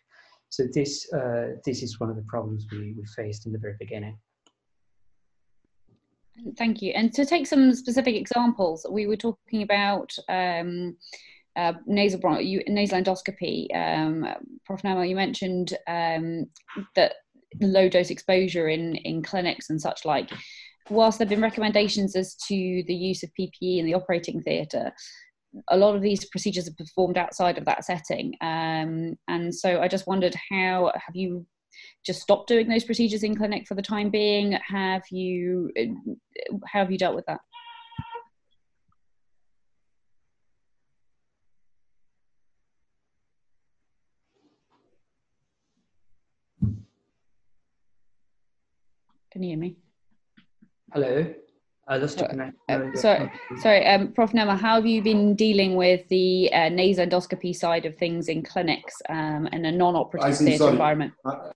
So 0.49 0.63
this, 0.73 1.11
uh, 1.13 1.57
this 1.65 1.83
is 1.83 1.99
one 1.99 2.09
of 2.09 2.15
the 2.15 2.23
problems 2.23 2.65
we, 2.71 2.93
we 2.97 3.05
faced 3.15 3.45
in 3.45 3.51
the 3.51 3.59
very 3.59 3.75
beginning. 3.79 4.17
Thank 6.57 6.81
you. 6.81 6.91
And 6.95 7.13
to 7.13 7.25
take 7.25 7.47
some 7.47 7.73
specific 7.73 8.15
examples, 8.15 8.85
we 8.89 9.07
were 9.07 9.15
talking 9.15 9.63
about 9.63 10.13
um, 10.27 10.97
uh, 11.55 11.73
nasal, 11.85 12.19
bron- 12.19 12.63
nasal 12.67 13.01
endoscopy. 13.01 13.67
Um, 13.75 14.25
Prof. 14.65 14.81
Nirmal, 14.81 15.07
you 15.07 15.15
mentioned 15.15 15.77
um, 15.87 16.45
that 16.95 17.13
low 17.61 17.89
dose 17.89 18.09
exposure 18.09 18.69
in, 18.69 18.95
in 18.95 19.23
clinics 19.23 19.69
and 19.69 19.81
such 19.81 20.05
like 20.05 20.29
whilst 20.89 21.17
there 21.17 21.25
have 21.25 21.29
been 21.29 21.41
recommendations 21.41 22.15
as 22.15 22.35
to 22.35 22.83
the 22.87 22.95
use 22.95 23.23
of 23.23 23.29
PPE 23.39 23.79
in 23.79 23.85
the 23.85 23.93
operating 23.93 24.41
theatre, 24.41 24.91
a 25.69 25.77
lot 25.77 25.95
of 25.95 26.01
these 26.01 26.25
procedures 26.25 26.67
are 26.67 26.73
performed 26.77 27.17
outside 27.17 27.57
of 27.57 27.65
that 27.65 27.83
setting. 27.85 28.33
Um, 28.41 29.17
and 29.27 29.53
so 29.53 29.81
I 29.81 29.87
just 29.87 30.07
wondered 30.07 30.35
how 30.49 30.91
have 30.93 31.15
you 31.15 31.45
just 32.05 32.21
stopped 32.21 32.47
doing 32.47 32.67
those 32.67 32.83
procedures 32.83 33.23
in 33.23 33.35
clinic 33.35 33.67
for 33.67 33.75
the 33.75 33.81
time 33.81 34.09
being? 34.09 34.53
Have 34.67 35.03
you 35.11 35.71
how 36.65 36.79
have 36.79 36.91
you 36.91 36.97
dealt 36.97 37.15
with 37.15 37.25
that? 37.25 37.39
Can 49.31 49.43
you 49.43 49.49
hear 49.49 49.59
me? 49.59 49.77
Hello. 50.91 51.33
I 51.87 51.97
lost 51.97 52.21
uh, 52.21 52.27
uh, 52.69 52.79
sorry, 52.93 53.31
sorry, 53.61 53.85
um, 53.87 54.11
Prof. 54.13 54.31
Nirmal, 54.31 54.59
how 54.59 54.75
have 54.75 54.85
you 54.85 55.01
been 55.01 55.33
dealing 55.33 55.75
with 55.75 56.07
the 56.09 56.53
uh, 56.53 56.69
nasal 56.69 57.07
endoscopy 57.07 57.55
side 57.55 57.85
of 57.85 57.97
things 57.97 58.27
in 58.27 58.43
clinics 58.43 58.93
um, 59.09 59.47
in 59.51 59.65
a 59.65 59.71
non-operative 59.71 60.37
theatre 60.37 60.69
environment? 60.69 61.13
Uh, 61.25 61.49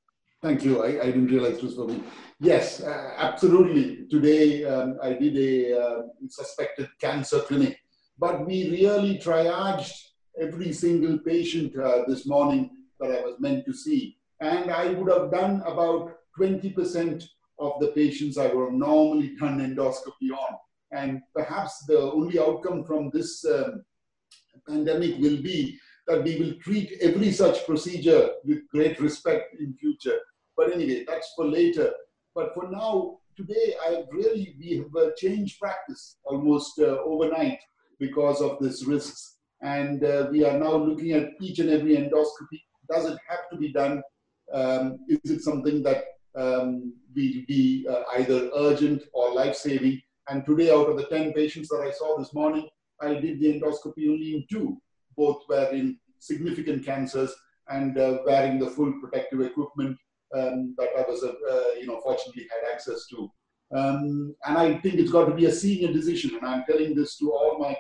thank 0.44 0.64
you. 0.64 0.84
I, 0.84 1.02
I, 1.02 1.06
didn't 1.06 1.28
realize 1.28 1.54
this 1.54 1.64
was 1.64 1.76
for 1.76 1.88
me. 1.88 2.04
Yes, 2.40 2.84
uh, 2.84 3.14
absolutely. 3.18 4.06
Today 4.10 4.66
um, 4.66 5.00
I 5.02 5.14
did 5.14 5.38
a 5.38 5.82
uh, 5.82 6.02
suspected 6.28 6.90
cancer 7.00 7.40
clinic, 7.40 7.80
but 8.20 8.46
we 8.46 8.70
really 8.70 9.18
triaged 9.18 9.96
every 10.40 10.74
single 10.74 11.18
patient 11.20 11.74
this 12.08 12.28
morning 12.28 12.72
that 13.00 13.12
I 13.12 13.22
was 13.22 13.40
meant 13.40 13.66
to 13.66 13.74
see, 13.74 14.18
and 14.42 14.70
I 14.70 14.92
would 14.92 15.10
have 15.10 15.32
done 15.32 15.64
about 15.66 16.16
20% 16.38 17.24
of 17.60 17.80
the 17.80 17.88
patients 17.88 18.38
I 18.38 18.48
would 18.48 18.66
have 18.66 18.74
normally 18.74 19.36
done 19.40 19.60
endoscopy 19.60 20.30
on. 20.32 20.58
And 20.92 21.22
perhaps 21.34 21.86
the 21.88 22.00
only 22.00 22.40
outcome 22.40 22.84
from 22.84 23.10
this 23.14 23.46
um, 23.46 23.84
pandemic 24.68 25.18
will 25.20 25.42
be 25.42 25.80
that 26.08 26.24
we 26.24 26.38
will 26.38 26.54
treat 26.60 26.92
every 27.02 27.32
such 27.32 27.66
procedure 27.66 28.32
with 28.44 28.68
great 28.70 29.00
respect 29.00 29.56
in 29.60 29.74
future. 29.76 30.20
But 30.58 30.74
anyway, 30.74 31.06
that's 31.08 31.32
for 31.36 31.46
later. 31.46 31.92
But 32.36 32.54
for 32.54 32.70
now, 32.70 33.20
today, 33.36 33.76
I 33.86 34.04
really, 34.12 34.56
we 34.60 34.78
have 34.78 35.16
changed 35.16 35.60
practice 35.60 36.18
almost 36.26 36.80
uh, 36.80 36.98
overnight 37.04 37.60
because 38.00 38.42
of 38.42 38.60
this 38.60 38.86
risks. 38.86 39.38
And 39.62 40.04
uh, 40.04 40.28
we 40.32 40.44
are 40.46 40.58
now 40.58 40.76
looking 40.76 41.12
at 41.14 41.30
each 41.42 41.60
and 41.60 41.70
every 41.70 41.96
endoscopy. 41.96 42.62
Does 42.90 43.06
it 43.06 43.18
have 43.28 43.50
to 43.52 43.58
be 43.58 43.72
done? 43.72 44.02
Um, 44.54 45.00
is 45.08 45.32
it 45.32 45.42
something 45.42 45.82
that 45.84 46.04
um, 46.36 46.94
will 47.16 47.44
be 47.48 47.86
uh, 47.90 48.04
either 48.18 48.50
urgent 48.56 49.04
or 49.14 49.34
life-saving. 49.34 50.02
And 50.30 50.46
today, 50.46 50.72
out 50.72 50.90
of 50.90 50.98
the 50.98 51.06
10 51.06 51.34
patients 51.34 51.70
that 51.70 51.86
I 51.86 51.92
saw 51.92 52.18
this 52.18 52.34
morning, 52.34 52.68
I 53.02 53.16
did 53.16 53.40
the 53.40 53.60
endoscopy 53.60 54.10
only 54.10 54.36
in 54.36 54.46
two. 54.50 54.78
Both 55.18 55.44
were 55.50 55.70
in 55.72 55.98
significant 56.20 56.86
cancers 56.86 57.34
and 57.68 57.98
uh, 57.98 58.20
wearing 58.26 58.60
the 58.60 58.70
full 58.70 58.94
protective 59.02 59.42
equipment 59.42 59.98
um, 60.34 60.76
that 60.78 60.90
I 60.98 61.02
was, 61.02 61.24
uh, 61.24 61.34
uh, 61.52 61.80
you 61.80 61.88
know, 61.88 62.00
fortunately 62.02 62.48
had 62.50 62.74
access 62.74 63.08
to. 63.08 63.32
Um, 63.76 64.36
and 64.46 64.58
I 64.58 64.78
think 64.78 64.96
it's 64.96 65.12
got 65.12 65.26
to 65.26 65.36
be 65.36 65.46
a 65.46 65.52
senior 65.52 65.92
decision. 65.92 66.36
And 66.36 66.46
I'm 66.46 66.64
telling 66.70 66.96
this 66.96 67.18
to 67.18 67.32
all 67.32 67.58
my 67.60 67.76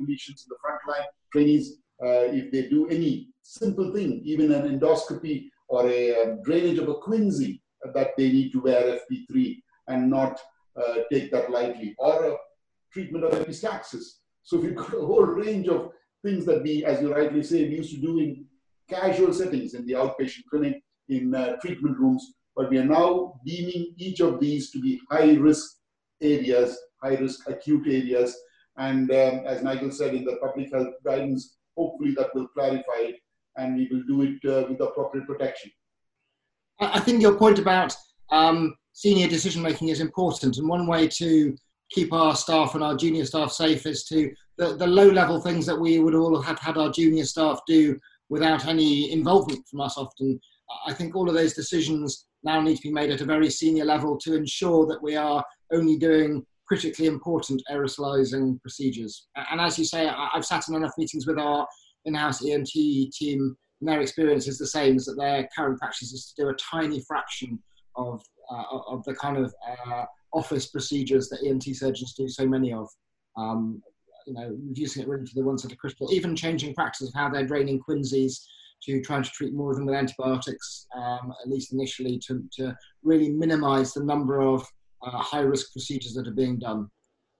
clinicians 0.00 0.44
in 0.44 0.48
the 0.48 0.56
frontline 0.64 1.04
trainees. 1.32 1.78
Uh, 2.02 2.26
if 2.32 2.50
they 2.50 2.68
do 2.68 2.88
any 2.88 3.28
simple 3.42 3.92
thing, 3.92 4.22
even 4.24 4.50
an 4.52 4.78
endoscopy 4.78 5.44
or 5.68 5.86
a, 5.88 6.10
a 6.10 6.22
um, 6.22 6.42
drainage 6.42 6.78
of 6.78 6.88
a 6.88 6.94
quinsy, 6.94 7.60
that 7.94 8.16
they 8.16 8.30
need 8.30 8.52
to 8.52 8.60
wear 8.60 8.98
FP3 9.10 9.62
and 9.88 10.10
not 10.10 10.40
uh, 10.76 10.98
take 11.12 11.30
that 11.30 11.50
lightly, 11.50 11.94
or 11.98 12.24
a 12.24 12.36
treatment 12.92 13.24
of 13.24 13.32
epistaxis. 13.32 14.18
So 14.42 14.58
we've 14.58 14.74
got 14.74 14.94
a 14.94 15.06
whole 15.06 15.24
range 15.24 15.68
of 15.68 15.90
things 16.24 16.44
that 16.46 16.62
we, 16.62 16.84
as 16.84 17.00
you 17.00 17.14
rightly 17.14 17.42
say, 17.42 17.68
we 17.68 17.76
used 17.76 17.94
to 17.94 18.00
do 18.00 18.18
in 18.18 18.46
casual 18.88 19.32
settings 19.32 19.74
in 19.74 19.86
the 19.86 19.94
outpatient 19.94 20.44
clinic, 20.50 20.82
in 21.12 21.34
uh, 21.34 21.56
treatment 21.56 21.98
rooms, 21.98 22.34
but 22.56 22.70
we 22.70 22.78
are 22.78 22.84
now 22.84 23.34
deeming 23.46 23.94
each 23.96 24.20
of 24.20 24.40
these 24.40 24.70
to 24.72 24.80
be 24.80 25.00
high 25.10 25.34
risk 25.34 25.76
areas, 26.20 26.78
high 27.02 27.14
risk 27.14 27.48
acute 27.48 27.86
areas. 27.86 28.36
And 28.76 29.10
um, 29.10 29.42
as 29.46 29.62
Nigel 29.62 29.90
said 29.90 30.14
in 30.14 30.24
the 30.24 30.36
public 30.36 30.72
health 30.72 30.94
guidance, 31.04 31.56
hopefully 31.76 32.14
that 32.16 32.34
will 32.34 32.48
clarify 32.48 33.00
it 33.00 33.16
and 33.56 33.76
we 33.76 33.88
will 33.90 34.02
do 34.06 34.22
it 34.22 34.50
uh, 34.50 34.66
with 34.68 34.80
appropriate 34.80 35.26
protection. 35.26 35.70
I 36.80 37.00
think 37.00 37.20
your 37.20 37.36
point 37.36 37.58
about 37.58 37.94
um, 38.30 38.74
senior 38.92 39.28
decision 39.28 39.62
making 39.62 39.88
is 39.88 40.00
important, 40.00 40.56
and 40.56 40.68
one 40.68 40.86
way 40.86 41.06
to 41.06 41.56
keep 41.90 42.12
our 42.12 42.34
staff 42.34 42.74
and 42.74 42.82
our 42.82 42.96
junior 42.96 43.24
staff 43.24 43.52
safe 43.52 43.84
is 43.86 44.04
to 44.04 44.32
the, 44.56 44.76
the 44.76 44.86
low 44.86 45.08
level 45.08 45.40
things 45.40 45.66
that 45.66 45.78
we 45.78 45.98
would 45.98 46.14
all 46.14 46.40
have 46.40 46.58
had 46.58 46.78
our 46.78 46.90
junior 46.90 47.24
staff 47.24 47.60
do 47.66 47.98
without 48.30 48.66
any 48.66 49.12
involvement 49.12 49.66
from 49.68 49.82
us 49.82 49.98
often. 49.98 50.40
I 50.86 50.92
think 50.92 51.14
all 51.14 51.28
of 51.28 51.34
those 51.34 51.54
decisions 51.54 52.26
now 52.42 52.60
need 52.60 52.76
to 52.76 52.82
be 52.82 52.92
made 52.92 53.10
at 53.10 53.20
a 53.20 53.24
very 53.26 53.50
senior 53.50 53.84
level 53.84 54.18
to 54.18 54.34
ensure 54.34 54.86
that 54.86 55.02
we 55.02 55.16
are 55.16 55.44
only 55.72 55.96
doing 55.96 56.44
critically 56.66 57.06
important 57.06 57.62
aerosolizing 57.70 58.60
procedures. 58.62 59.28
And 59.50 59.60
as 59.60 59.78
you 59.78 59.84
say, 59.84 60.08
I've 60.08 60.44
sat 60.44 60.68
in 60.68 60.74
enough 60.74 60.92
meetings 60.98 61.26
with 61.26 61.38
our 61.38 61.66
in-house 62.04 62.44
ENT 62.44 62.70
team, 63.12 63.56
and 63.80 63.88
their 63.88 64.00
experience 64.00 64.48
is 64.48 64.58
the 64.58 64.66
same, 64.66 64.96
is 64.96 65.06
that 65.06 65.16
their 65.16 65.48
current 65.56 65.78
practice 65.78 66.12
is 66.12 66.32
to 66.32 66.42
do 66.42 66.48
a 66.48 66.54
tiny 66.54 67.00
fraction 67.06 67.58
of, 67.96 68.22
uh, 68.50 68.78
of 68.88 69.04
the 69.04 69.14
kind 69.14 69.36
of 69.36 69.54
uh, 69.68 70.04
office 70.32 70.66
procedures 70.66 71.28
that 71.28 71.46
ENT 71.46 71.64
surgeons 71.76 72.14
do 72.14 72.28
so 72.28 72.46
many 72.46 72.72
of. 72.72 72.88
Um, 73.36 73.82
you 74.26 74.34
know, 74.34 74.56
reducing 74.68 75.02
it 75.02 75.08
really 75.08 75.26
to 75.26 75.34
the 75.34 75.42
ones 75.42 75.62
that 75.62 75.72
are 75.72 75.76
critical, 75.76 76.12
even 76.12 76.36
changing 76.36 76.74
practice 76.74 77.08
of 77.08 77.14
how 77.14 77.28
they're 77.28 77.44
draining 77.44 77.80
quinsies 77.80 78.46
to 78.84 79.00
trying 79.02 79.22
to 79.22 79.30
treat 79.30 79.54
more 79.54 79.70
of 79.70 79.76
them 79.76 79.86
with 79.86 79.94
antibiotics, 79.94 80.86
um, 80.96 81.32
at 81.42 81.50
least 81.50 81.72
initially, 81.72 82.20
to, 82.26 82.42
to 82.52 82.76
really 83.02 83.30
minimize 83.30 83.92
the 83.92 84.04
number 84.04 84.40
of 84.40 84.66
uh, 85.06 85.18
high 85.18 85.40
risk 85.40 85.72
procedures 85.72 86.14
that 86.14 86.28
are 86.28 86.32
being 86.32 86.58
done. 86.58 86.88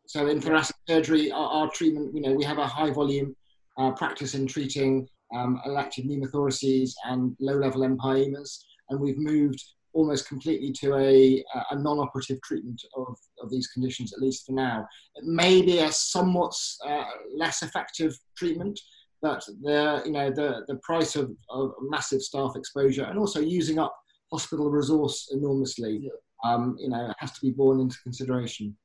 So 0.06 0.26
in 0.26 0.40
thoracic 0.40 0.76
surgery, 0.88 1.30
our, 1.30 1.48
our 1.48 1.70
treatment, 1.70 2.14
you 2.14 2.22
know, 2.22 2.32
we 2.32 2.44
have 2.44 2.58
a 2.58 2.66
high 2.66 2.90
volume 2.90 3.34
uh, 3.78 3.92
practice 3.92 4.34
in 4.34 4.46
treating 4.46 5.08
um, 5.34 5.60
elective 5.64 6.04
pneumothoraces 6.04 6.92
and 7.06 7.36
low 7.40 7.54
level 7.54 7.82
empyemas, 7.82 8.64
and 8.90 9.00
we've 9.00 9.18
moved 9.18 9.62
almost 9.94 10.28
completely 10.28 10.72
to 10.72 10.94
a, 10.96 11.44
a 11.70 11.78
non-operative 11.78 12.40
treatment 12.42 12.80
of, 12.96 13.16
of 13.42 13.50
these 13.50 13.66
conditions, 13.68 14.12
at 14.12 14.20
least 14.20 14.46
for 14.46 14.52
now. 14.52 14.86
It 15.16 15.24
may 15.24 15.62
be 15.62 15.78
a 15.78 15.92
somewhat 15.92 16.54
uh, 16.86 17.04
less 17.36 17.62
effective 17.62 18.16
treatment, 18.36 18.78
but 19.22 19.46
the, 19.62 20.02
you 20.04 20.12
know, 20.12 20.30
the, 20.30 20.64
the 20.66 20.74
price 20.82 21.14
of, 21.14 21.30
of 21.48 21.72
massive 21.80 22.20
staff 22.20 22.52
exposure 22.56 23.04
and 23.04 23.18
also 23.18 23.40
using 23.40 23.78
up 23.78 23.96
hospital 24.32 24.68
resource 24.68 25.30
enormously, 25.32 26.00
yeah. 26.02 26.10
um, 26.52 26.76
you 26.78 26.88
know, 26.88 27.12
has 27.18 27.30
to 27.32 27.40
be 27.40 27.52
borne 27.52 27.80
into 27.80 27.96
consideration. 28.02 28.76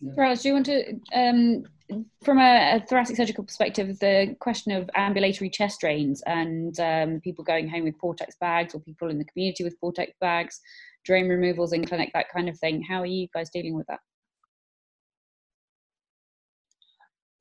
Yeah. 0.00 0.34
do 0.34 0.48
you 0.48 0.54
want 0.54 0.66
to, 0.66 1.00
um, 1.12 1.64
from 2.22 2.38
a, 2.38 2.76
a, 2.76 2.86
thoracic 2.86 3.16
surgical 3.16 3.44
perspective, 3.44 3.98
the 3.98 4.36
question 4.40 4.72
of 4.72 4.88
ambulatory 4.94 5.50
chest 5.50 5.80
drains 5.80 6.22
and 6.26 6.78
um, 6.80 7.20
people 7.20 7.44
going 7.44 7.68
home 7.68 7.84
with 7.84 7.98
Portex 7.98 8.38
bags 8.40 8.74
or 8.74 8.80
people 8.80 9.10
in 9.10 9.18
the 9.18 9.24
community 9.24 9.64
with 9.64 9.78
Portex 9.82 10.12
bags, 10.20 10.60
drain 11.04 11.28
removals 11.28 11.72
in 11.72 11.84
clinic, 11.84 12.10
that 12.14 12.30
kind 12.34 12.48
of 12.48 12.58
thing. 12.58 12.80
How 12.82 13.02
are 13.02 13.06
you 13.06 13.26
guys 13.34 13.50
dealing 13.50 13.74
with 13.74 13.86
that? 13.88 14.00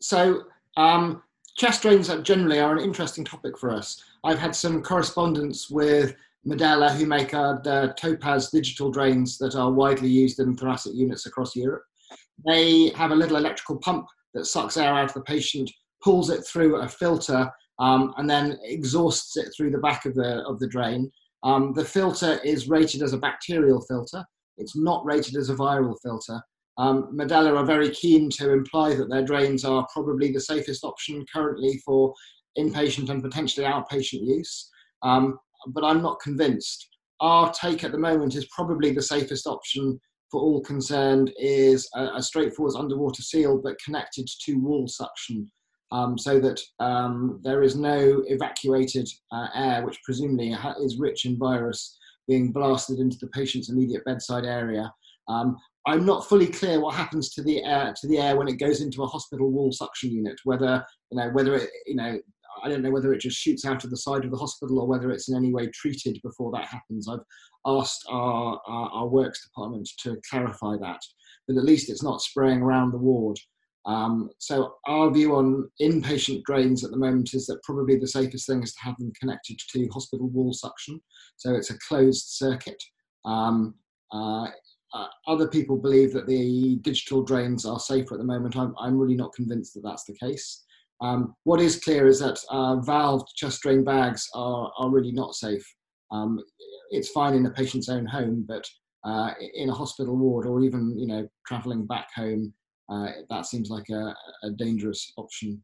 So, 0.02 0.44
um, 0.76 1.22
chest 1.60 1.82
drains 1.82 2.10
generally 2.24 2.60
are 2.60 2.78
an 2.78 2.84
interesting 2.84 3.26
topic 3.26 3.58
for 3.58 3.70
us. 3.70 4.02
I've 4.24 4.40
had 4.40 4.56
some 4.56 4.82
correspondence 4.82 5.70
with 5.70 6.16
Medela, 6.48 6.96
who 6.96 7.06
make 7.06 7.32
the 7.32 7.94
Thopaz 8.00 8.50
digital 8.50 8.90
drains 8.90 9.38
that 9.40 9.56
are 9.56 9.70
widely 9.70 10.08
used 10.08 10.40
in 10.40 10.56
thoracic 10.56 10.94
units 10.96 11.26
across 11.26 11.58
Europe. 11.58 11.84
They 12.48 12.92
have 12.92 13.12
a 13.12 13.16
little 13.16 13.36
electrical 13.36 13.76
pump 13.76 14.08
that 14.34 14.46
sucks 14.46 14.78
air 14.78 14.94
out 14.94 15.10
of 15.10 15.14
the 15.14 15.22
patient, 15.22 15.70
pulls 16.02 16.30
it 16.30 16.48
through 16.48 16.78
a 16.78 16.88
filter, 16.88 17.52
um, 17.80 18.14
and 18.16 18.30
then 18.30 18.58
exhausts 18.64 19.36
it 19.36 19.52
through 19.56 19.72
the 19.72 19.80
back 19.80 20.06
of 20.06 20.16
the, 20.16 20.42
of 20.48 20.60
the 20.60 20.68
drain. 20.68 21.12
Um, 21.44 21.74
the 21.74 21.84
filter 21.84 22.40
is 22.46 22.70
rated 22.70 23.02
as 23.02 23.12
a 23.12 23.18
bacterial 23.18 23.82
filter. 23.82 24.24
It's 24.58 24.78
not 24.78 25.06
rated 25.06 25.36
as 25.36 25.50
a 25.50 25.56
viral 25.56 25.98
filter. 26.02 26.42
Um, 26.80 27.14
Medela 27.14 27.56
are 27.58 27.66
very 27.66 27.90
keen 27.90 28.30
to 28.32 28.54
imply 28.54 28.96
that 28.96 29.10
their 29.10 29.26
drains 29.26 29.66
are 29.66 29.86
probably 29.94 30.32
the 30.32 30.40
safest 30.40 30.86
option 30.86 31.26
currently 31.32 31.82
for 31.86 32.14
inpatient 32.58 33.10
and 33.10 33.22
potentially 33.22 33.66
outpatient 33.66 34.26
use, 34.26 34.70
um, 35.04 35.38
but 35.68 35.84
I'm 35.84 36.02
not 36.02 36.22
convinced. 36.22 36.88
Our 37.20 37.52
take 37.52 37.84
at 37.84 37.92
the 37.92 37.98
moment 37.98 38.36
is 38.36 38.48
probably 38.56 38.92
the 38.92 39.02
safest 39.02 39.46
option 39.46 40.00
for 40.32 40.40
all 40.40 40.62
concerned 40.62 41.34
is 41.38 41.90
a, 41.96 42.12
a 42.16 42.24
straightforward 42.24 42.76
underwater 42.78 43.22
seal 43.22 43.60
but 43.62 43.80
connected 43.84 44.28
to 44.46 44.54
wall 44.56 44.88
suction 44.88 45.52
um, 45.92 46.18
so 46.18 46.40
that 46.40 46.62
um, 46.80 47.40
there 47.44 47.64
is 47.64 47.76
no 47.76 48.24
evacuated 48.28 49.10
uh, 49.32 49.48
air, 49.56 49.86
which 49.86 50.00
presumably 50.04 50.56
is 50.82 50.98
rich 50.98 51.26
in 51.26 51.38
virus, 51.38 51.98
being 52.28 52.52
blasted 52.52 53.00
into 53.00 53.18
the 53.20 53.28
patient's 53.28 53.70
immediate 53.70 54.06
bedside 54.06 54.46
area. 54.46 54.94
Um, 55.28 55.58
I'm 55.90 56.06
not 56.06 56.30
fully 56.30 56.46
clear 56.48 56.80
what 56.80 56.94
happens 56.94 57.32
to 57.32 57.42
the 57.42 57.64
air 57.64 57.94
to 58.00 58.08
the 58.08 58.20
air 58.20 58.38
when 58.38 58.48
it 58.48 58.60
goes 58.60 58.82
into 58.82 59.02
a 59.02 59.08
hospital 59.08 59.50
wall 59.52 59.72
suction 59.72 60.12
unit. 60.12 60.40
Whether 60.44 60.86
you 61.12 61.18
know 61.18 61.30
whether 61.30 61.56
it 61.56 61.70
you 61.88 61.96
know 61.96 62.20
I 62.64 62.70
don't 62.70 62.84
know 62.84 62.92
whether 62.92 63.12
it 63.12 63.22
just 63.22 63.40
shoots 63.40 63.66
out 63.66 63.84
of 63.84 63.90
the 63.90 63.98
side 63.98 64.24
of 64.24 64.32
the 64.32 64.38
hospital 64.38 64.80
or 64.80 64.88
whether 64.88 65.10
it's 65.10 65.30
in 65.30 65.36
any 65.36 65.52
way 65.52 65.68
treated 65.68 66.20
before 66.24 66.52
that 66.52 66.66
happens. 66.66 67.08
I've 67.08 67.24
asked 67.66 68.06
our, 68.10 68.60
our, 68.68 68.90
our 68.90 69.08
works 69.08 69.48
department 69.48 69.90
to 70.04 70.18
clarify 70.30 70.76
that, 70.82 71.00
but 71.48 71.58
at 71.58 71.64
least 71.64 71.90
it's 71.90 72.04
not 72.04 72.22
spraying 72.22 72.62
around 72.62 72.92
the 72.92 72.98
ward. 72.98 73.40
Um, 73.86 74.30
so 74.40 74.76
our 74.88 75.10
view 75.10 75.36
on 75.36 75.70
inpatient 75.82 76.44
drains 76.44 76.84
at 76.84 76.92
the 76.92 76.98
moment 76.98 77.34
is 77.34 77.46
that 77.48 77.64
probably 77.64 77.98
the 77.98 78.08
safest 78.08 78.46
thing 78.48 78.62
is 78.62 78.74
to 78.74 78.82
have 78.84 78.98
them 78.98 79.12
connected 79.20 79.58
to 79.72 79.88
hospital 79.94 80.28
wall 80.30 80.54
suction. 80.54 81.00
So 81.38 81.56
it's 81.56 81.72
a 81.72 81.80
closed 81.88 82.26
circuit. 82.28 82.82
Um, 83.26 83.76
uh, 84.12 84.48
uh, 84.94 85.08
other 85.28 85.48
people 85.48 85.78
believe 85.78 86.14
that 86.14 86.28
the 86.28 86.78
digital 86.82 87.24
drains 87.24 87.66
are 87.66 87.80
safer 87.80 88.16
at 88.16 88.20
the 88.20 88.24
moment. 88.24 88.56
I'm, 88.56 88.74
I'm 88.80 88.98
really 88.98 89.16
not 89.16 89.34
convinced 89.34 89.74
that 89.76 89.84
that's 89.84 90.06
the 90.06 90.16
case. 90.16 90.64
Um, 91.02 91.36
what 91.44 91.62
is 91.62 91.80
clear 91.80 92.08
is 92.08 92.20
that 92.20 92.40
uh, 92.50 92.78
valved 92.78 93.28
chest 93.36 93.62
drain 93.62 93.84
bags 93.84 94.28
are, 94.34 94.72
are 94.78 94.90
really 94.90 95.12
not 95.12 95.36
safe. 95.36 95.66
Um, 96.12 96.40
it's 96.92 97.10
fine 97.10 97.36
in 97.36 97.46
a 97.46 97.52
patient's 97.52 97.90
own 97.90 98.06
home, 98.06 98.46
but 98.48 98.66
uh, 99.06 99.32
in 99.54 99.70
a 99.70 99.74
hospital 99.74 100.18
ward 100.18 100.46
or 100.46 100.62
even 100.62 100.98
you 100.98 101.08
know 101.08 101.28
traveling 101.48 101.86
back 101.86 102.08
home, 102.14 102.54
uh, 102.90 103.08
that 103.30 103.46
seems 103.46 103.70
like 103.70 103.88
a, 103.90 104.14
a, 104.44 104.50
dangerous 104.58 105.14
option. 105.18 105.64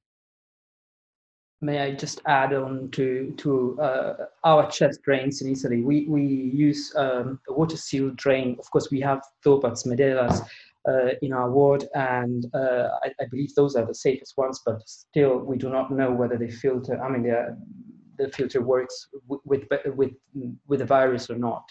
May 1.62 1.80
I 1.80 1.96
just 1.96 2.22
add 2.26 2.54
on 2.54 2.90
to 2.92 3.34
to 3.38 3.80
uh, 3.82 4.26
our 4.44 4.70
chest 4.70 5.02
drains 5.04 5.42
in 5.42 5.52
Italy? 5.52 5.82
We 5.82 6.06
we 6.08 6.24
use 6.24 6.94
um, 6.96 7.40
a 7.48 7.54
water 7.54 7.78
seal 7.78 8.12
drain. 8.16 8.58
Of 8.60 8.70
course, 8.72 8.92
we 8.92 9.00
have 9.02 9.22
Thopaz 9.44 9.84
Medelas 9.84 10.46
uh, 10.88 11.16
in 11.22 11.34
our 11.34 11.50
ward, 11.50 11.86
and 11.96 12.46
uh, 12.54 12.90
I, 13.04 13.12
I, 13.20 13.26
believe 13.32 13.56
those 13.56 13.76
are 13.76 13.86
the 13.86 13.96
safest 13.96 14.38
ones. 14.38 14.62
But 14.66 14.88
still, 14.88 15.40
we 15.40 15.58
do 15.58 15.70
not 15.70 15.92
know 15.92 16.12
whether 16.12 16.38
they 16.38 16.52
filter. 16.52 17.02
I 17.02 17.10
mean, 17.10 17.24
the 18.18 18.30
filter 18.30 18.62
works 18.62 19.08
with 19.28 19.64
with 19.96 20.12
with 20.68 20.80
the 20.80 20.86
virus 20.86 21.30
or 21.30 21.38
not. 21.38 21.66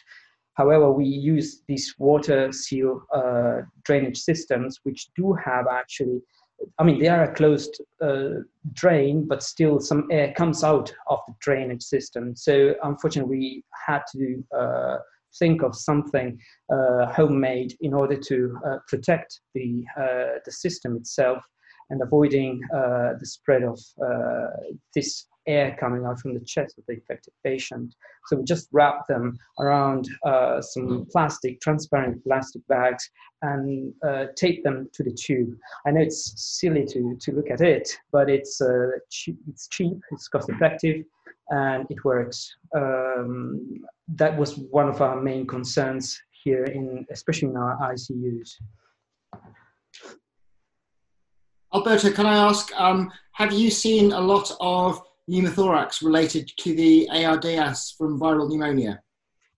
However, 0.54 0.90
we 0.92 1.04
use 1.04 1.62
these 1.66 1.94
water 1.98 2.52
seal 2.52 3.02
uh, 3.12 3.62
drainage 3.84 4.18
systems, 4.18 4.80
which 4.84 5.08
do 5.16 5.34
have 5.44 5.66
actually. 5.70 6.20
I 6.78 6.84
mean, 6.84 6.98
they 6.98 7.08
are 7.08 7.24
a 7.24 7.34
closed 7.34 7.80
uh, 8.00 8.40
drain, 8.72 9.26
but 9.28 9.42
still 9.42 9.80
some 9.80 10.08
air 10.10 10.32
comes 10.32 10.64
out 10.64 10.92
of 11.08 11.20
the 11.26 11.34
drainage 11.40 11.82
system. 11.82 12.34
So, 12.34 12.74
unfortunately, 12.82 13.30
we 13.36 13.64
had 13.86 14.02
to 14.12 14.44
uh, 14.56 14.96
think 15.38 15.62
of 15.62 15.74
something 15.74 16.38
uh, 16.72 17.06
homemade 17.12 17.76
in 17.80 17.92
order 17.92 18.16
to 18.16 18.58
uh, 18.66 18.76
protect 18.88 19.40
the 19.54 19.84
uh, 19.98 20.38
the 20.44 20.52
system 20.52 20.96
itself 20.96 21.44
and 21.90 22.00
avoiding 22.02 22.60
uh, 22.74 23.12
the 23.18 23.26
spread 23.26 23.62
of 23.62 23.78
this 24.94 25.26
air 25.46 25.76
coming 25.78 26.04
out 26.04 26.18
from 26.20 26.34
the 26.34 26.40
chest 26.40 26.78
of 26.78 26.84
the 26.86 26.94
infected 26.94 27.32
patient. 27.42 27.94
So 28.26 28.36
we 28.36 28.44
just 28.44 28.68
wrap 28.72 29.06
them 29.06 29.38
around 29.60 30.08
uh, 30.24 30.60
some 30.60 31.06
plastic, 31.10 31.60
transparent 31.60 32.22
plastic 32.24 32.66
bags 32.68 33.08
and 33.42 33.92
uh, 34.06 34.26
tape 34.36 34.64
them 34.64 34.88
to 34.94 35.02
the 35.02 35.12
tube. 35.12 35.56
I 35.86 35.90
know 35.90 36.00
it's 36.00 36.32
silly 36.36 36.86
to, 36.86 37.16
to 37.20 37.32
look 37.32 37.50
at 37.50 37.60
it, 37.60 37.88
but 38.12 38.30
it's, 38.30 38.60
uh, 38.60 38.92
cheap, 39.10 39.38
it's 39.48 39.68
cheap, 39.68 39.98
it's 40.12 40.28
cost 40.28 40.48
effective, 40.48 41.04
and 41.50 41.86
it 41.90 42.04
works. 42.04 42.56
Um, 42.74 43.82
that 44.16 44.36
was 44.36 44.56
one 44.56 44.88
of 44.88 45.02
our 45.02 45.20
main 45.20 45.46
concerns 45.46 46.18
here, 46.30 46.64
in 46.64 47.06
especially 47.10 47.48
in 47.48 47.56
our 47.56 47.76
ICUs. 47.92 48.54
Alberto, 51.74 52.12
can 52.12 52.26
I 52.26 52.36
ask, 52.36 52.72
um, 52.76 53.12
have 53.32 53.52
you 53.52 53.68
seen 53.68 54.12
a 54.12 54.20
lot 54.20 54.52
of 54.60 55.02
pneumothorax 55.28 56.02
related 56.02 56.50
to 56.58 56.74
the 56.74 57.08
ARDS 57.10 57.94
from 57.96 58.20
viral 58.20 58.48
pneumonia? 58.48 59.00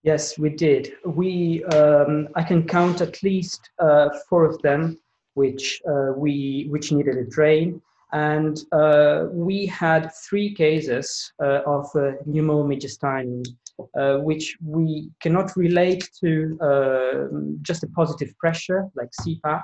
Yes, 0.02 0.38
we 0.38 0.50
did. 0.50 0.92
We, 1.04 1.64
um, 1.64 2.28
I 2.36 2.42
can 2.44 2.66
count 2.66 3.00
at 3.00 3.22
least 3.22 3.70
uh, 3.80 4.10
four 4.28 4.44
of 4.44 4.62
them, 4.62 5.00
which 5.34 5.82
uh, 5.88 6.12
we 6.16 6.66
which 6.70 6.92
needed 6.92 7.16
a 7.16 7.24
drain, 7.24 7.82
and 8.12 8.58
uh, 8.72 9.26
we 9.32 9.66
had 9.66 10.12
three 10.14 10.54
cases 10.54 11.32
uh, 11.42 11.60
of 11.66 11.86
uh, 11.96 12.12
uh, 13.98 14.18
which 14.18 14.56
we 14.64 15.10
cannot 15.20 15.56
relate 15.56 16.08
to 16.20 16.56
just 17.62 17.82
a 17.82 17.88
positive 17.88 18.32
pressure 18.38 18.88
like 18.94 19.10
CPAP, 19.20 19.62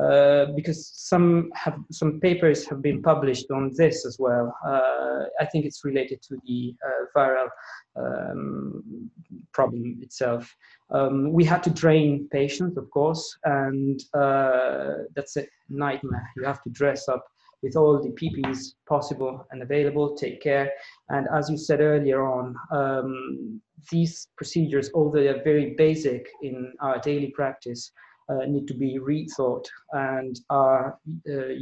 uh, 0.00 0.46
because 0.56 0.90
some 0.94 1.50
have 1.54 1.78
some 1.90 2.18
papers 2.20 2.66
have 2.66 2.80
been 2.80 3.02
published 3.02 3.50
on 3.50 3.70
this 3.76 4.06
as 4.06 4.16
well. 4.18 4.54
Uh, 4.66 5.24
I 5.38 5.44
think 5.44 5.66
it's 5.66 5.84
related 5.84 6.22
to 6.22 6.36
the 6.46 6.74
uh, 6.86 7.18
viral 7.18 7.48
um, 7.96 9.10
problem 9.52 9.98
itself. 10.00 10.54
Um, 10.90 11.32
we 11.32 11.44
had 11.44 11.62
to 11.64 11.70
drain 11.70 12.28
patients, 12.32 12.76
of 12.78 12.90
course, 12.90 13.36
and 13.44 14.00
uh, 14.14 15.04
that's 15.14 15.36
a 15.36 15.46
nightmare. 15.68 16.30
You 16.36 16.44
have 16.44 16.62
to 16.62 16.70
dress 16.70 17.08
up 17.08 17.24
with 17.62 17.76
all 17.76 18.02
the 18.02 18.10
PPEs 18.10 18.74
possible 18.88 19.46
and 19.50 19.62
available, 19.62 20.16
take 20.16 20.42
care. 20.42 20.70
And 21.10 21.28
as 21.32 21.48
you 21.48 21.56
said 21.56 21.80
earlier 21.80 22.26
on, 22.26 22.56
um, 22.72 23.60
these 23.90 24.28
procedures, 24.36 24.90
although 24.94 25.22
they're 25.22 25.44
very 25.44 25.74
basic 25.76 26.28
in 26.42 26.72
our 26.80 26.98
daily 26.98 27.30
practice, 27.30 27.92
uh, 28.28 28.44
need 28.46 28.66
to 28.68 28.74
be 28.74 28.98
rethought. 28.98 29.64
And 29.92 30.38
our 30.50 30.98
uh, 31.28 31.54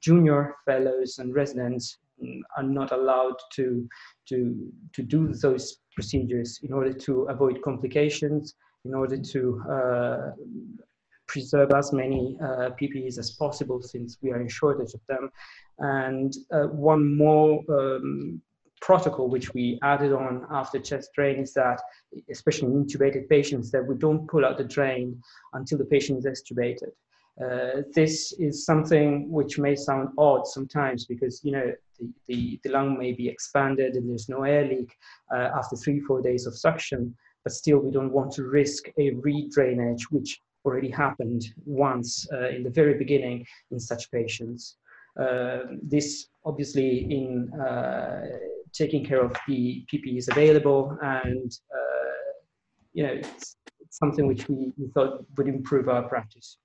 junior 0.00 0.54
fellows 0.64 1.18
and 1.18 1.34
residents 1.34 1.98
are 2.56 2.62
not 2.62 2.92
allowed 2.92 3.36
to, 3.54 3.88
to, 4.28 4.72
to 4.94 5.02
do 5.02 5.32
those 5.34 5.78
procedures 5.94 6.60
in 6.62 6.72
order 6.72 6.92
to 6.92 7.22
avoid 7.24 7.60
complications, 7.62 8.54
in 8.84 8.94
order 8.94 9.18
to 9.18 9.62
uh, 9.70 10.30
preserve 11.26 11.72
as 11.72 11.92
many 11.92 12.36
uh, 12.40 12.70
PPEs 12.80 13.18
as 13.18 13.32
possible 13.32 13.82
since 13.82 14.18
we 14.22 14.30
are 14.30 14.40
in 14.40 14.48
shortage 14.48 14.94
of 14.94 15.00
them. 15.08 15.30
And 15.78 16.32
uh, 16.52 16.68
one 16.68 17.16
more 17.16 17.62
um, 17.68 18.40
protocol 18.80 19.28
which 19.28 19.52
we 19.54 19.78
added 19.82 20.12
on 20.12 20.46
after 20.50 20.78
chest 20.78 21.10
drain 21.14 21.40
is 21.40 21.52
that, 21.54 21.80
especially 22.30 22.68
in 22.68 22.84
intubated 22.84 23.28
patients, 23.28 23.70
that 23.70 23.86
we 23.86 23.96
don't 23.96 24.28
pull 24.28 24.44
out 24.44 24.58
the 24.58 24.64
drain 24.64 25.20
until 25.54 25.78
the 25.78 25.84
patient 25.84 26.18
is 26.18 26.26
extubated. 26.26 26.90
Uh, 27.42 27.82
this 27.94 28.32
is 28.38 28.64
something 28.64 29.30
which 29.30 29.58
may 29.58 29.76
sound 29.76 30.08
odd 30.16 30.46
sometimes 30.46 31.04
because 31.04 31.42
you 31.44 31.52
know 31.52 31.70
the, 31.98 32.10
the, 32.28 32.60
the 32.64 32.70
lung 32.70 32.96
may 32.98 33.12
be 33.12 33.28
expanded 33.28 33.94
and 33.94 34.08
there's 34.08 34.30
no 34.30 34.44
air 34.44 34.66
leak 34.66 34.90
uh, 35.34 35.50
after 35.54 35.76
three 35.76 36.00
four 36.00 36.22
days 36.22 36.46
of 36.46 36.56
suction 36.56 37.14
but 37.44 37.52
still 37.52 37.78
we 37.78 37.90
don't 37.90 38.10
want 38.10 38.32
to 38.32 38.44
risk 38.44 38.84
a 38.98 39.10
re-drainage 39.16 40.10
which 40.10 40.40
already 40.64 40.88
happened 40.88 41.44
once 41.66 42.26
uh, 42.32 42.48
in 42.48 42.62
the 42.62 42.70
very 42.70 42.94
beginning 42.94 43.44
in 43.70 43.78
such 43.78 44.10
patients 44.10 44.78
uh, 45.20 45.58
this 45.82 46.28
obviously 46.46 47.04
in 47.10 47.52
uh, 47.60 48.22
taking 48.76 49.04
care 49.04 49.24
of 49.24 49.34
the 49.48 49.84
PPEs 49.92 50.30
available 50.30 50.96
and 51.02 51.52
uh, 51.74 52.32
you 52.92 53.02
know 53.02 53.12
it's, 53.12 53.56
it's 53.80 53.98
something 53.98 54.26
which 54.26 54.48
we, 54.48 54.72
we 54.76 54.88
thought 54.94 55.24
would 55.36 55.48
improve 55.48 55.88
our 55.88 56.02
practice 56.02 56.58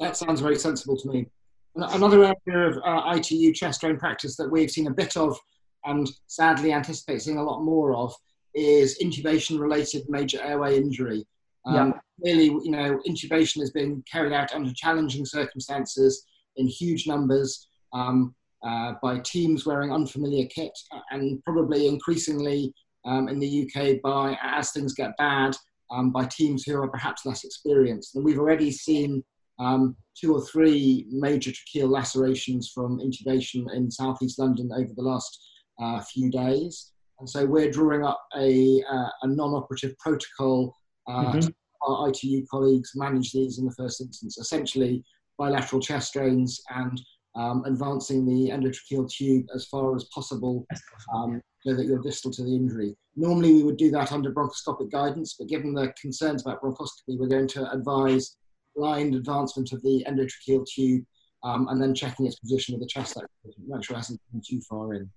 that 0.00 0.16
sounds 0.16 0.40
very 0.40 0.56
sensible 0.56 0.96
to 0.96 1.08
me. 1.08 1.26
Another 1.74 2.34
area 2.48 2.70
of 2.70 2.78
uh, 2.84 3.14
ITU 3.16 3.52
chest 3.52 3.80
drain 3.82 3.98
practice 3.98 4.36
that 4.36 4.50
we've 4.50 4.70
seen 4.70 4.86
a 4.86 4.94
bit 4.94 5.16
of 5.16 5.38
and 5.84 6.10
sadly 6.26 6.72
anticipate 6.72 7.22
seeing 7.22 7.38
a 7.38 7.42
lot 7.42 7.62
more 7.62 7.94
of 7.94 8.14
is 8.54 8.98
intubation 9.02 9.60
related 9.60 10.04
major 10.08 10.42
airway 10.42 10.76
injury. 10.76 11.26
Um, 11.66 11.74
yeah. 11.74 11.92
Clearly, 12.22 12.44
you 12.46 12.70
know, 12.70 12.98
intubation 13.06 13.60
has 13.60 13.70
been 13.70 14.02
carried 14.10 14.32
out 14.32 14.54
under 14.54 14.72
challenging 14.74 15.26
circumstances 15.26 16.24
in 16.56 16.66
huge 16.66 17.06
numbers 17.06 17.68
um, 17.92 18.34
uh, 18.64 18.94
by 19.02 19.18
teams 19.20 19.66
wearing 19.66 19.92
unfamiliar 19.92 20.46
kit 20.46 20.72
uh, 20.94 21.00
and 21.10 21.42
probably 21.44 21.86
increasingly 21.86 22.72
um, 23.04 23.28
in 23.28 23.38
the 23.38 23.68
UK 23.68 24.00
by, 24.02 24.36
as 24.42 24.72
things 24.72 24.94
get 24.94 25.16
bad, 25.16 25.54
um, 25.90 26.10
by 26.10 26.24
teams 26.24 26.64
who 26.64 26.76
are 26.80 26.88
perhaps 26.88 27.24
less 27.24 27.44
experienced. 27.44 28.14
And 28.14 28.24
we've 28.24 28.38
already 28.38 28.70
seen 28.70 29.22
um, 29.58 29.96
two 30.18 30.34
or 30.34 30.44
three 30.46 31.06
major 31.10 31.50
tracheal 31.50 31.88
lacerations 31.88 32.70
from 32.74 32.98
intubation 32.98 33.66
in 33.74 33.90
southeast 33.90 34.38
London 34.38 34.70
over 34.72 34.92
the 34.94 35.02
last 35.02 35.38
uh, 35.80 36.00
few 36.00 36.30
days. 36.30 36.92
And 37.20 37.28
so 37.28 37.46
we're 37.46 37.70
drawing 37.70 38.04
up 38.04 38.20
a, 38.36 38.82
uh, 38.90 39.08
a 39.22 39.26
non-operative 39.26 39.96
protocol 39.98 40.74
uh, 41.08 41.32
mm-hmm. 41.32 41.48
our 41.82 42.10
ITU 42.10 42.44
colleagues 42.50 42.92
manage 42.94 43.32
these 43.32 43.58
in 43.58 43.64
the 43.64 43.72
first 43.72 44.00
instance, 44.00 44.38
essentially 44.38 45.04
bilateral 45.38 45.80
chest 45.80 46.12
drains 46.12 46.60
and 46.70 47.00
um, 47.36 47.64
advancing 47.66 48.24
the 48.24 48.50
endotracheal 48.50 49.10
tube 49.10 49.46
as 49.54 49.66
far 49.66 49.94
as 49.94 50.04
possible 50.04 50.66
um, 51.14 51.40
so 51.64 51.74
that 51.74 51.86
you're 51.86 52.02
distal 52.02 52.30
to 52.32 52.42
the 52.42 52.54
injury. 52.54 52.94
Normally 53.14 53.52
we 53.52 53.62
would 53.62 53.76
do 53.76 53.90
that 53.90 54.12
under 54.12 54.32
bronchoscopic 54.32 54.90
guidance, 54.90 55.36
but 55.38 55.48
given 55.48 55.74
the 55.74 55.92
concerns 56.00 56.42
about 56.42 56.62
bronchoscopy, 56.62 57.18
we're 57.18 57.28
going 57.28 57.48
to 57.48 57.70
advise 57.70 58.36
blind 58.74 59.14
advancement 59.14 59.72
of 59.72 59.82
the 59.82 60.04
endotracheal 60.08 60.66
tube 60.66 61.04
um, 61.44 61.68
and 61.68 61.80
then 61.80 61.94
checking 61.94 62.26
its 62.26 62.38
position 62.38 62.74
with 62.74 62.82
the 62.82 62.88
chest 62.88 63.18
make 63.66 63.84
sure 63.84 63.94
it 63.94 63.98
hasn't 63.98 64.20
gone 64.32 64.42
too 64.46 64.60
far 64.68 64.94
in. 64.94 65.10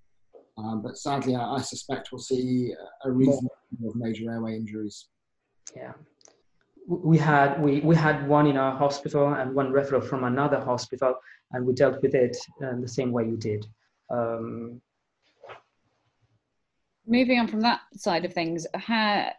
Um, 0.57 0.81
but 0.81 0.97
sadly, 0.97 1.35
I, 1.35 1.55
I, 1.55 1.61
suspect 1.61 2.09
we'll 2.11 2.19
see 2.19 2.73
a 3.05 3.11
reasonable 3.11 3.51
of 3.87 3.95
major 3.95 4.29
airway 4.29 4.55
injuries. 4.55 5.07
Yeah. 5.75 5.93
We 6.85 7.17
had 7.17 7.61
we, 7.61 7.79
we 7.81 7.95
had 7.95 8.27
one 8.27 8.47
in 8.47 8.57
our 8.57 8.75
hospital 8.75 9.33
and 9.33 9.53
one 9.53 9.71
referral 9.71 10.03
from 10.03 10.23
another 10.23 10.59
hospital, 10.59 11.15
and 11.51 11.65
we 11.65 11.73
dealt 11.73 12.01
with 12.01 12.15
it 12.15 12.37
in 12.61 12.81
the 12.81 12.87
same 12.87 13.11
way 13.11 13.25
you 13.25 13.37
did. 13.37 13.65
Um, 14.09 14.81
moving 17.09 17.39
on 17.39 17.47
from 17.47 17.61
that 17.61 17.81
side 17.95 18.23
of 18.23 18.33
things, 18.33 18.67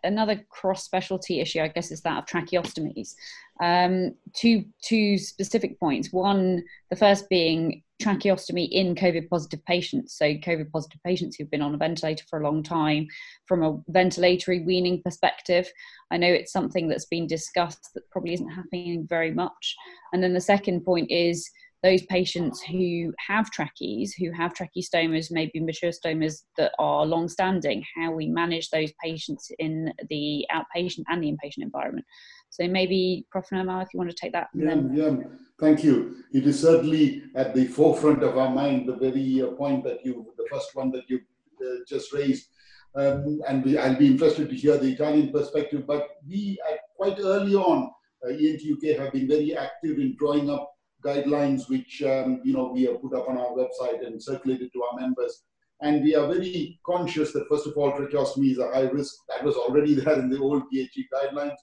another 0.04 0.44
cross 0.48 0.84
specialty 0.84 1.40
issue, 1.40 1.60
I 1.60 1.68
guess, 1.68 1.90
is 1.90 2.02
that 2.02 2.18
of 2.18 2.26
tracheostomies. 2.26 3.14
Um, 3.62 4.14
two 4.34 4.64
two 4.82 5.18
specific 5.18 5.78
points. 5.78 6.12
One, 6.12 6.64
the 6.90 6.96
first 6.96 7.28
being 7.28 7.82
tracheostomy 8.02 8.68
in 8.70 8.94
COVID 8.94 9.28
positive 9.28 9.64
patients. 9.66 10.16
So 10.16 10.24
COVID 10.24 10.72
positive 10.72 11.00
patients 11.04 11.36
who've 11.36 11.50
been 11.50 11.62
on 11.62 11.74
a 11.74 11.78
ventilator 11.78 12.24
for 12.28 12.40
a 12.40 12.44
long 12.44 12.62
time. 12.62 13.06
From 13.46 13.62
a 13.62 13.76
ventilatory 13.92 14.64
weaning 14.64 15.02
perspective, 15.02 15.70
I 16.10 16.16
know 16.16 16.32
it's 16.32 16.52
something 16.52 16.88
that's 16.88 17.04
been 17.04 17.26
discussed 17.26 17.90
that 17.94 18.10
probably 18.10 18.32
isn't 18.32 18.48
happening 18.48 19.06
very 19.06 19.32
much. 19.32 19.76
And 20.12 20.22
then 20.22 20.32
the 20.32 20.40
second 20.40 20.84
point 20.84 21.10
is 21.10 21.48
those 21.82 22.02
patients 22.02 22.60
who 22.62 23.12
have 23.26 23.50
trachees, 23.50 24.10
who 24.18 24.30
have 24.32 24.52
tracheostomas, 24.52 25.30
maybe 25.30 25.60
mature 25.60 25.90
stomas 25.90 26.42
that 26.58 26.72
are 26.78 27.06
long 27.06 27.28
standing, 27.28 27.82
how 27.96 28.12
we 28.12 28.28
manage 28.28 28.68
those 28.70 28.92
patients 29.02 29.50
in 29.58 29.92
the 30.10 30.46
outpatient 30.52 31.04
and 31.08 31.22
the 31.22 31.32
inpatient 31.32 31.62
environment. 31.62 32.04
So 32.50 32.66
maybe 32.68 33.26
Prof. 33.30 33.46
Nirmal, 33.52 33.82
if 33.82 33.88
you 33.94 33.98
want 33.98 34.10
to 34.10 34.16
take 34.16 34.32
that. 34.32 34.48
Yeah, 34.54 34.66
then... 34.66 34.90
yeah, 34.92 35.16
thank 35.58 35.82
you. 35.82 36.16
It 36.32 36.46
is 36.46 36.60
certainly 36.60 37.22
at 37.34 37.54
the 37.54 37.66
forefront 37.66 38.22
of 38.22 38.36
our 38.36 38.50
mind, 38.50 38.88
the 38.88 38.96
very 38.96 39.42
uh, 39.42 39.52
point 39.52 39.84
that 39.84 40.04
you, 40.04 40.34
the 40.36 40.46
first 40.50 40.74
one 40.74 40.90
that 40.90 41.08
you 41.08 41.20
uh, 41.64 41.78
just 41.88 42.12
raised. 42.12 42.48
Um, 42.94 43.40
and 43.48 43.64
we, 43.64 43.78
I'll 43.78 43.96
be 43.96 44.08
interested 44.08 44.50
to 44.50 44.56
hear 44.56 44.76
the 44.76 44.92
Italian 44.92 45.30
perspective, 45.30 45.86
but 45.86 46.08
we, 46.28 46.58
quite 46.96 47.18
early 47.20 47.54
on, 47.54 47.90
uh, 48.24 48.30
ENT 48.30 48.60
UK 48.72 48.98
have 48.98 49.12
been 49.12 49.28
very 49.28 49.56
active 49.56 49.98
in 49.98 50.16
drawing 50.18 50.50
up 50.50 50.72
guidelines 51.04 51.68
which 51.68 52.02
um, 52.02 52.40
you 52.44 52.52
know 52.52 52.70
we 52.72 52.84
have 52.84 53.00
put 53.00 53.14
up 53.14 53.28
on 53.28 53.38
our 53.38 53.52
website 53.52 54.06
and 54.06 54.22
circulated 54.22 54.72
to 54.72 54.82
our 54.82 55.00
members. 55.00 55.42
And 55.82 56.02
we 56.02 56.14
are 56.14 56.26
very 56.26 56.78
conscious 56.84 57.32
that 57.32 57.48
first 57.48 57.66
of 57.66 57.72
all, 57.76 57.92
tracheostomy 57.92 58.52
is 58.52 58.58
a 58.58 58.70
high 58.70 58.88
risk. 58.90 59.14
That 59.28 59.42
was 59.42 59.56
already 59.56 59.94
there 60.00 60.18
in 60.18 60.28
the 60.28 60.38
old 60.38 60.64
PHE 60.70 61.06
guidelines. 61.12 61.56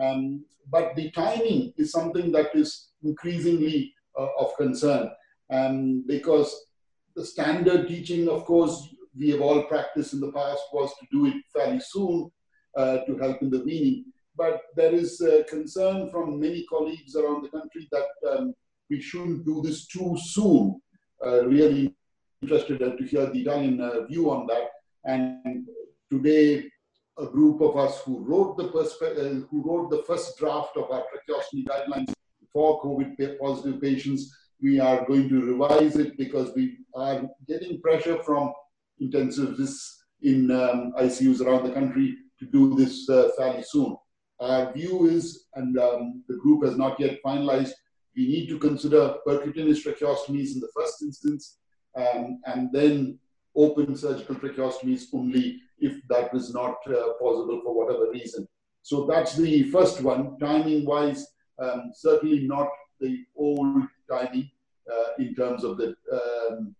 Um, 0.00 0.44
but 0.68 0.94
the 0.96 1.10
timing 1.10 1.72
is 1.76 1.92
something 1.92 2.32
that 2.32 2.54
is 2.54 2.88
increasingly 3.02 3.94
uh, 4.18 4.28
of 4.38 4.56
concern 4.56 5.10
um, 5.50 6.04
because 6.06 6.66
the 7.14 7.24
standard 7.24 7.86
teaching, 7.88 8.28
of 8.28 8.44
course, 8.44 8.88
we 9.16 9.30
have 9.30 9.40
all 9.40 9.64
practiced 9.64 10.14
in 10.14 10.20
the 10.20 10.32
past 10.32 10.62
was 10.72 10.92
to 11.00 11.06
do 11.12 11.26
it 11.26 11.34
fairly 11.54 11.80
soon 11.80 12.30
uh, 12.76 12.98
to 12.98 13.16
help 13.18 13.42
in 13.42 13.50
the 13.50 13.62
weaning. 13.62 14.04
But 14.36 14.62
there 14.74 14.94
is 14.94 15.22
concern 15.48 16.10
from 16.10 16.40
many 16.40 16.64
colleagues 16.66 17.14
around 17.14 17.42
the 17.42 17.50
country 17.50 17.88
that 17.90 18.06
um, 18.30 18.54
we 18.90 19.00
shouldn't 19.00 19.44
do 19.44 19.62
this 19.62 19.86
too 19.86 20.16
soon. 20.20 20.80
Uh, 21.24 21.46
really 21.46 21.94
interested 22.42 22.78
to 22.78 23.04
hear 23.04 23.26
the 23.26 23.40
Italian 23.40 23.80
uh, 23.80 24.06
view 24.06 24.30
on 24.30 24.46
that. 24.48 24.70
And 25.04 25.66
today, 26.10 26.70
a 27.18 27.26
group 27.26 27.60
of 27.60 27.76
us 27.76 28.00
who 28.02 28.24
wrote 28.24 28.56
the 28.56 28.66
uh, 28.66 29.46
who 29.50 29.62
wrote 29.62 29.90
the 29.90 30.02
first 30.06 30.38
draft 30.38 30.76
of 30.76 30.90
our 30.90 31.04
tracheostomy 31.10 31.64
guidelines 31.66 32.12
for 32.52 32.82
COVID 32.82 33.38
positive 33.38 33.80
patients, 33.80 34.34
we 34.60 34.80
are 34.80 35.04
going 35.06 35.28
to 35.28 35.40
revise 35.42 35.96
it 35.96 36.16
because 36.16 36.50
we 36.56 36.78
are 36.94 37.22
getting 37.46 37.80
pressure 37.80 38.22
from 38.22 38.52
intensivists 39.00 39.96
in 40.22 40.50
um, 40.50 40.92
ICUs 40.98 41.40
around 41.40 41.64
the 41.64 41.72
country 41.72 42.16
to 42.38 42.46
do 42.46 42.74
this 42.74 43.08
uh, 43.08 43.28
fairly 43.36 43.62
soon. 43.62 43.96
Our 44.40 44.72
view 44.72 45.06
is, 45.06 45.46
and 45.54 45.78
um, 45.78 46.24
the 46.28 46.36
group 46.36 46.64
has 46.64 46.76
not 46.76 46.98
yet 46.98 47.18
finalized, 47.24 47.72
we 48.16 48.26
need 48.26 48.48
to 48.48 48.58
consider 48.58 49.14
percutaneous 49.26 49.84
tracheostomies 49.84 50.54
in 50.54 50.60
the 50.60 50.70
first 50.76 51.02
instance, 51.02 51.58
um, 51.96 52.40
and 52.46 52.72
then 52.72 53.18
open 53.56 53.96
surgical 53.96 54.36
tracheostomies 54.36 55.04
only 55.12 55.60
if 55.78 55.94
that 56.08 56.34
is 56.34 56.52
not 56.52 56.76
uh, 56.88 57.12
possible 57.20 57.60
for 57.64 57.74
whatever 57.74 58.10
reason. 58.10 58.46
So 58.82 59.06
that's 59.06 59.36
the 59.36 59.64
first 59.64 60.02
one. 60.02 60.38
Timing 60.38 60.84
wise, 60.84 61.26
um, 61.58 61.90
certainly 61.94 62.46
not 62.46 62.68
the 63.00 63.24
old 63.36 63.82
timing 64.10 64.50
uh, 64.90 65.08
in 65.18 65.34
terms 65.34 65.64
of 65.64 65.78
the 65.78 65.94
um, 66.12 66.74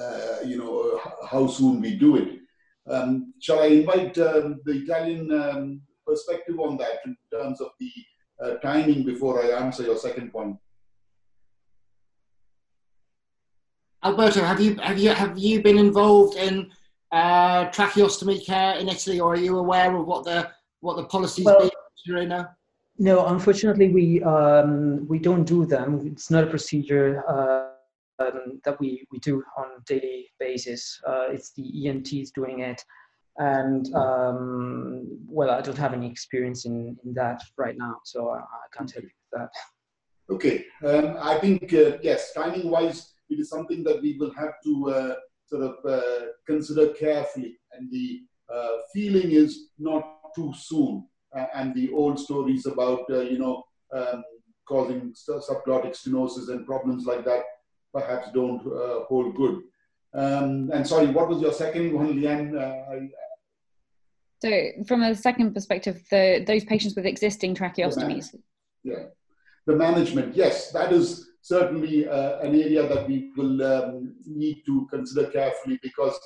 uh, 0.00 0.38
you 0.44 0.58
know 0.58 1.00
how 1.28 1.46
soon 1.46 1.80
we 1.80 1.96
do 1.96 2.16
it. 2.16 2.38
Um, 2.88 3.32
shall 3.40 3.60
I 3.60 3.66
invite 3.66 4.18
um, 4.18 4.60
the 4.64 4.82
Italian 4.82 5.32
um, 5.32 5.80
perspective 6.06 6.58
on 6.58 6.76
that 6.78 6.98
in 7.06 7.16
terms 7.32 7.60
of 7.60 7.70
the 7.78 7.90
uh, 8.42 8.54
timing 8.56 9.04
before 9.04 9.42
I 9.42 9.50
answer 9.50 9.82
your 9.84 9.96
second 9.96 10.32
point? 10.32 10.56
Alberto, 14.04 14.42
have 14.42 14.60
you 14.60 14.74
have 14.76 14.98
you 14.98 15.10
have 15.10 15.38
you 15.38 15.62
been 15.62 15.78
involved 15.78 16.36
in 16.36 16.70
uh, 17.12 17.66
tracheostomy 17.70 18.44
care 18.44 18.74
in 18.76 18.88
Italy, 18.88 19.20
or 19.20 19.34
are 19.34 19.36
you 19.36 19.58
aware 19.58 19.94
of 19.96 20.06
what 20.06 20.24
the 20.24 20.50
what 20.80 20.96
the 20.96 21.04
policies 21.04 21.44
well, 21.44 21.70
be 22.06 22.26
now? 22.26 22.48
No, 22.98 23.26
unfortunately, 23.26 23.88
we 23.88 24.22
um, 24.24 25.06
we 25.08 25.18
don't 25.18 25.44
do 25.44 25.64
them. 25.64 26.04
It's 26.04 26.30
not 26.30 26.44
a 26.44 26.48
procedure 26.48 27.22
uh, 27.28 27.68
um, 28.18 28.60
that 28.64 28.78
we, 28.80 29.06
we 29.10 29.18
do 29.18 29.42
on 29.56 29.66
a 29.78 29.84
daily 29.86 30.30
basis. 30.38 31.00
Uh, 31.06 31.26
it's 31.30 31.52
the 31.52 31.88
ENTs 31.88 32.30
doing 32.32 32.60
it, 32.60 32.84
and 33.38 33.92
um, 33.94 35.06
well, 35.26 35.50
I 35.50 35.60
don't 35.60 35.78
have 35.78 35.94
any 35.94 36.10
experience 36.10 36.64
in, 36.66 36.96
in 37.04 37.14
that 37.14 37.42
right 37.56 37.76
now, 37.76 37.96
so 38.04 38.28
I, 38.30 38.38
I 38.38 38.76
can't 38.76 38.90
help 38.90 39.04
you 39.04 39.10
with 39.32 39.40
that. 39.40 40.34
Okay, 40.34 40.64
um, 40.84 41.16
I 41.20 41.38
think 41.38 41.72
uh, 41.72 41.98
yes, 42.02 42.32
timing 42.32 42.70
wise, 42.70 43.12
it 43.28 43.38
is 43.40 43.48
something 43.48 43.82
that 43.84 44.00
we 44.02 44.16
will 44.18 44.32
have 44.34 44.54
to 44.64 44.90
uh, 44.90 45.14
sort 45.46 45.62
of 45.62 45.76
uh, 45.84 46.26
consider 46.46 46.88
carefully, 46.88 47.58
and 47.72 47.90
the 47.90 48.20
uh, 48.52 48.78
feeling 48.92 49.32
is 49.32 49.70
not 49.78 50.04
too 50.34 50.52
soon 50.56 51.06
and 51.54 51.74
the 51.74 51.90
old 51.92 52.18
stories 52.18 52.66
about, 52.66 53.04
uh, 53.10 53.20
you 53.20 53.38
know, 53.38 53.64
um, 53.94 54.22
causing 54.66 55.12
subglottic 55.12 55.96
stenosis 55.96 56.48
and 56.48 56.66
problems 56.66 57.04
like 57.06 57.24
that 57.24 57.42
perhaps 57.92 58.28
don't 58.32 58.60
uh, 58.66 59.04
hold 59.04 59.34
good. 59.34 59.62
Um, 60.14 60.70
and 60.72 60.86
sorry, 60.86 61.08
what 61.08 61.28
was 61.28 61.40
your 61.40 61.52
second 61.52 61.92
one, 61.92 62.14
Leanne? 62.14 62.54
Uh, 62.56 63.06
so, 64.42 64.50
from 64.88 65.04
a 65.04 65.14
second 65.14 65.54
perspective, 65.54 66.02
the, 66.10 66.42
those 66.44 66.64
patients 66.64 66.96
with 66.96 67.06
existing 67.06 67.54
tracheostomies. 67.54 68.34
Yeah, 68.82 69.04
the 69.68 69.76
management, 69.76 70.34
yes, 70.34 70.72
that 70.72 70.92
is 70.92 71.28
certainly 71.42 72.08
uh, 72.08 72.40
an 72.40 72.60
area 72.60 72.88
that 72.88 73.06
we 73.06 73.30
will 73.36 73.62
um, 73.62 74.16
need 74.26 74.64
to 74.66 74.88
consider 74.90 75.30
carefully 75.30 75.78
because 75.80 76.18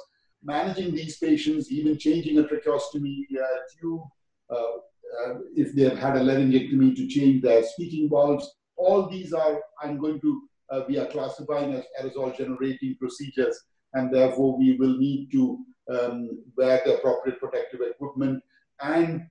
managing 0.42 0.94
these 0.94 1.18
patients, 1.18 1.70
even 1.70 1.98
changing 1.98 2.38
a 2.38 2.44
tracheostomy 2.44 3.18
uh, 3.38 3.58
tube, 3.78 4.00
uh, 4.48 4.54
uh, 4.54 5.34
if 5.54 5.74
they 5.74 5.82
have 5.82 5.98
had 5.98 6.16
a 6.16 6.20
laryngectomy 6.20 6.96
to 6.96 7.06
change 7.06 7.42
their 7.42 7.62
speaking 7.64 8.08
valves. 8.10 8.50
All 8.78 9.10
these 9.10 9.34
are, 9.34 9.60
I'm 9.82 9.98
going 9.98 10.22
to, 10.22 10.42
uh, 10.70 10.80
we 10.88 10.96
are 10.96 11.06
classifying 11.06 11.74
as 11.74 11.84
aerosol 12.00 12.34
generating 12.34 12.96
procedures, 12.98 13.60
and 13.92 14.10
therefore 14.10 14.56
we 14.56 14.78
will 14.78 14.96
need 14.96 15.28
to 15.32 15.58
um, 15.92 16.42
wear 16.56 16.82
the 16.84 16.96
appropriate 16.96 17.40
protective 17.40 17.80
equipment. 17.80 18.42
And 18.80 19.26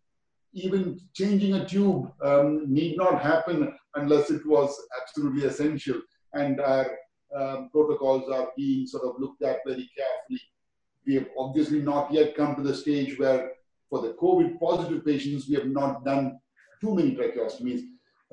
even 0.53 0.99
changing 1.13 1.53
a 1.55 1.65
tube 1.65 2.11
um, 2.23 2.63
need 2.73 2.97
not 2.97 3.21
happen 3.21 3.73
unless 3.95 4.31
it 4.31 4.45
was 4.45 4.75
absolutely 5.01 5.45
essential. 5.45 6.01
And 6.33 6.59
our 6.61 6.89
um, 7.35 7.69
protocols 7.71 8.29
are 8.29 8.49
being 8.55 8.87
sort 8.87 9.03
of 9.03 9.15
looked 9.19 9.43
at 9.43 9.59
very 9.65 9.89
carefully. 9.97 10.41
We 11.05 11.15
have 11.15 11.27
obviously 11.37 11.81
not 11.81 12.11
yet 12.11 12.35
come 12.35 12.55
to 12.55 12.61
the 12.61 12.73
stage 12.73 13.19
where 13.19 13.51
for 13.89 14.01
the 14.01 14.13
COVID 14.13 14.59
positive 14.59 15.05
patients, 15.05 15.47
we 15.47 15.55
have 15.55 15.67
not 15.67 16.03
done 16.03 16.39
too 16.81 16.95
many 16.95 17.15
tracheostomies. 17.15 17.83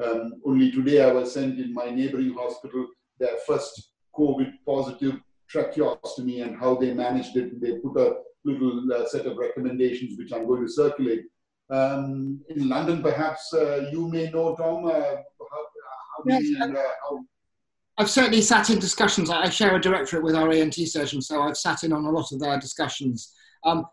Um, 0.03 0.35
only 0.47 0.71
today 0.71 1.03
I 1.03 1.13
was 1.13 1.33
sent 1.33 1.61
in 1.61 1.75
my 1.75 1.91
neighboring 1.91 2.35
hospital 2.35 2.87
their 3.19 3.37
first 3.47 3.93
COVID 4.17 4.53
positive 4.67 5.21
tracheostomy 5.53 6.43
and 6.43 6.57
how 6.57 6.75
they 6.75 6.93
managed 6.93 7.37
it. 7.37 7.61
They 7.61 7.79
put 7.79 7.97
a 7.97 8.17
little 8.45 8.93
uh, 8.93 9.07
set 9.07 9.27
of 9.27 9.37
recommendations 9.37 10.19
which 10.19 10.33
I'm 10.33 10.47
going 10.47 10.65
to 10.67 10.73
circulate. 10.73 11.25
Um, 11.71 12.41
in 12.49 12.69
London, 12.69 13.03
perhaps 13.03 13.53
uh, 13.55 13.89
you 13.93 14.09
may 14.09 14.31
know, 14.31 14.55
Tom, 14.57 14.85
uh, 14.85 14.91
how, 14.91 15.23
how 15.41 16.25
many 16.25 16.55
and 16.61 16.77
uh, 16.77 16.83
how 17.03 17.25
I've 17.99 18.11
certainly 18.11 18.41
sat 18.41 18.71
in 18.71 18.79
discussions. 18.79 19.31
I 19.31 19.49
share 19.51 19.77
a 19.77 19.81
directorate 19.81 20.25
with 20.25 20.35
our 20.35 20.51
ENT 20.51 20.75
surgeons, 20.75 21.29
so 21.29 21.43
I've 21.43 21.59
sat 21.59 21.85
in 21.85 21.93
on 21.93 22.05
a 22.05 22.11
lot 22.11 22.33
of 22.33 22.41
their 22.41 22.59
discussions. 22.59 23.33
Um, 23.65 23.87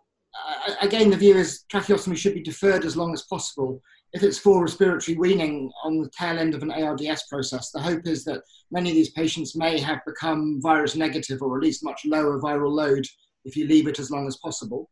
again, 0.81 1.09
the 1.09 1.17
view 1.17 1.35
is 1.35 1.65
tracheostomy 1.71 2.17
should 2.17 2.33
be 2.33 2.41
deferred 2.41 2.85
as 2.85 2.95
long 2.95 3.13
as 3.13 3.23
possible. 3.23 3.81
If 4.13 4.23
it's 4.23 4.39
for 4.39 4.63
respiratory 4.63 5.17
weaning 5.17 5.71
on 5.83 5.99
the 5.99 6.09
tail 6.09 6.39
end 6.39 6.55
of 6.55 6.63
an 6.63 6.71
ARDS 6.71 7.23
process, 7.29 7.71
the 7.71 7.81
hope 7.81 8.07
is 8.07 8.23
that 8.25 8.41
many 8.71 8.89
of 8.89 8.95
these 8.95 9.11
patients 9.11 9.55
may 9.55 9.79
have 9.79 9.99
become 10.05 10.59
virus 10.61 10.95
negative 10.95 11.41
or 11.41 11.57
at 11.57 11.63
least 11.63 11.83
much 11.83 12.01
lower 12.05 12.39
viral 12.39 12.71
load 12.71 13.05
if 13.45 13.55
you 13.55 13.67
leave 13.67 13.87
it 13.87 13.99
as 13.99 14.09
long 14.09 14.27
as 14.27 14.37
possible. 14.37 14.89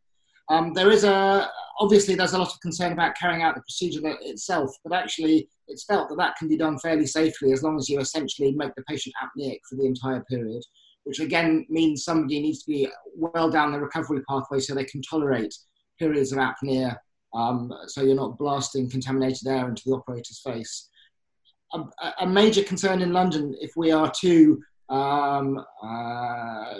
Um, 0.49 0.73
there 0.73 0.91
is 0.91 1.03
a, 1.03 1.49
obviously 1.80 2.15
there's 2.15 2.34
a 2.34 2.38
lot 2.38 2.53
of 2.53 2.62
concern 2.62 2.93
about 2.93 3.17
carrying 3.17 3.41
out 3.41 3.56
the 3.56 3.62
procedure 3.62 3.99
itself, 4.21 4.71
but 4.84 4.93
actually 4.93 5.49
it's 5.67 5.84
felt 5.84 6.10
that 6.10 6.17
that 6.17 6.38
can 6.38 6.47
be 6.47 6.56
done 6.56 6.77
fairly 6.80 7.06
safely 7.08 7.51
as 7.51 7.63
long 7.63 7.77
as 7.77 7.89
you 7.89 7.99
essentially 7.99 8.53
make 8.53 8.73
the 8.75 8.84
patient 8.84 9.15
apneic 9.21 9.58
for 9.69 9.75
the 9.75 9.86
entire 9.86 10.23
period 10.30 10.63
which 11.08 11.21
again 11.21 11.65
means 11.69 12.03
somebody 12.03 12.41
needs 12.41 12.63
to 12.63 12.69
be 12.69 12.86
well 13.15 13.49
down 13.49 13.71
the 13.71 13.80
recovery 13.80 14.21
pathway 14.30 14.60
so 14.60 14.75
they 14.75 14.84
can 14.84 15.01
tolerate 15.01 15.56
periods 15.97 16.34
of 16.34 16.38
apnea, 16.38 16.97
um, 17.33 17.71
so 17.87 18.01
you're 18.03 18.15
not 18.15 18.37
blasting 18.37 18.89
contaminated 18.89 19.47
air 19.47 19.67
into 19.67 19.83
the 19.85 19.95
operator's 19.95 20.41
face. 20.43 20.89
A, 21.73 21.83
a 22.21 22.27
major 22.27 22.63
concern 22.63 23.01
in 23.01 23.11
London, 23.11 23.53
if 23.59 23.71
we 23.75 23.91
are 23.91 24.11
too 24.11 24.61
um, 24.89 25.59
uh, 25.83 26.79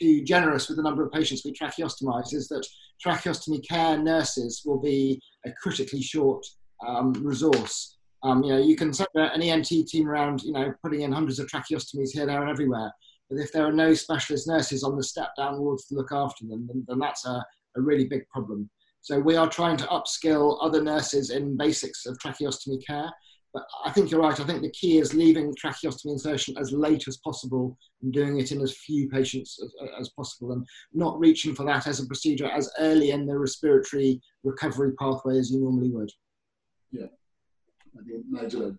too 0.00 0.24
generous 0.24 0.68
with 0.68 0.78
the 0.78 0.82
number 0.82 1.04
of 1.04 1.12
patients 1.12 1.44
we 1.44 1.52
tracheostomize, 1.52 2.32
is 2.32 2.48
that 2.48 2.66
tracheostomy 3.04 3.66
care 3.68 3.98
nurses 3.98 4.62
will 4.64 4.80
be 4.80 5.20
a 5.46 5.52
critically 5.52 6.02
short 6.02 6.44
um, 6.86 7.12
resource. 7.12 7.98
Um, 8.22 8.42
you 8.42 8.52
know, 8.52 8.58
you 8.58 8.76
can 8.76 8.92
send 8.92 9.08
an 9.14 9.42
ENT 9.42 9.66
team 9.66 10.08
around, 10.08 10.42
you 10.42 10.52
know, 10.52 10.72
putting 10.82 11.02
in 11.02 11.12
hundreds 11.12 11.38
of 11.38 11.48
tracheostomies 11.48 12.10
here, 12.12 12.24
there, 12.24 12.40
and 12.40 12.50
everywhere. 12.50 12.92
But 13.28 13.40
if 13.40 13.52
there 13.52 13.66
are 13.66 13.72
no 13.72 13.94
specialist 13.94 14.46
nurses 14.46 14.84
on 14.84 14.96
the 14.96 15.02
step 15.02 15.30
down 15.36 15.58
wards 15.58 15.86
to 15.86 15.94
look 15.94 16.12
after 16.12 16.46
them, 16.46 16.66
then, 16.68 16.84
then 16.86 16.98
that's 16.98 17.26
a, 17.26 17.44
a 17.76 17.80
really 17.80 18.06
big 18.06 18.28
problem. 18.28 18.70
So 19.02 19.18
we 19.18 19.34
are 19.36 19.48
trying 19.48 19.76
to 19.78 19.86
upskill 19.86 20.58
other 20.60 20.82
nurses 20.82 21.30
in 21.30 21.56
basics 21.56 22.06
of 22.06 22.16
tracheostomy 22.18 22.84
care. 22.86 23.10
But 23.52 23.64
I 23.84 23.90
think 23.90 24.10
you're 24.10 24.20
right. 24.20 24.38
I 24.38 24.44
think 24.44 24.62
the 24.62 24.70
key 24.70 24.98
is 24.98 25.12
leaving 25.12 25.54
tracheostomy 25.54 26.12
insertion 26.12 26.56
as 26.56 26.72
late 26.72 27.06
as 27.06 27.18
possible 27.18 27.76
and 28.00 28.12
doing 28.12 28.38
it 28.38 28.52
in 28.52 28.62
as 28.62 28.78
few 28.78 29.10
patients 29.10 29.58
as, 29.62 29.74
as, 30.00 30.08
possible 30.10 30.52
and 30.52 30.66
not 30.94 31.18
reaching 31.18 31.54
for 31.54 31.66
that 31.66 31.86
as 31.86 32.00
a 32.00 32.06
procedure 32.06 32.46
as 32.46 32.70
early 32.78 33.10
in 33.10 33.26
the 33.26 33.36
respiratory 33.36 34.22
recovery 34.42 34.92
pathway 34.98 35.36
as 35.36 35.50
you 35.50 35.60
normally 35.60 35.90
would. 35.90 36.10
Yeah. 36.92 37.06
I 37.98 38.04
think 38.04 38.24
Nigel. 38.30 38.78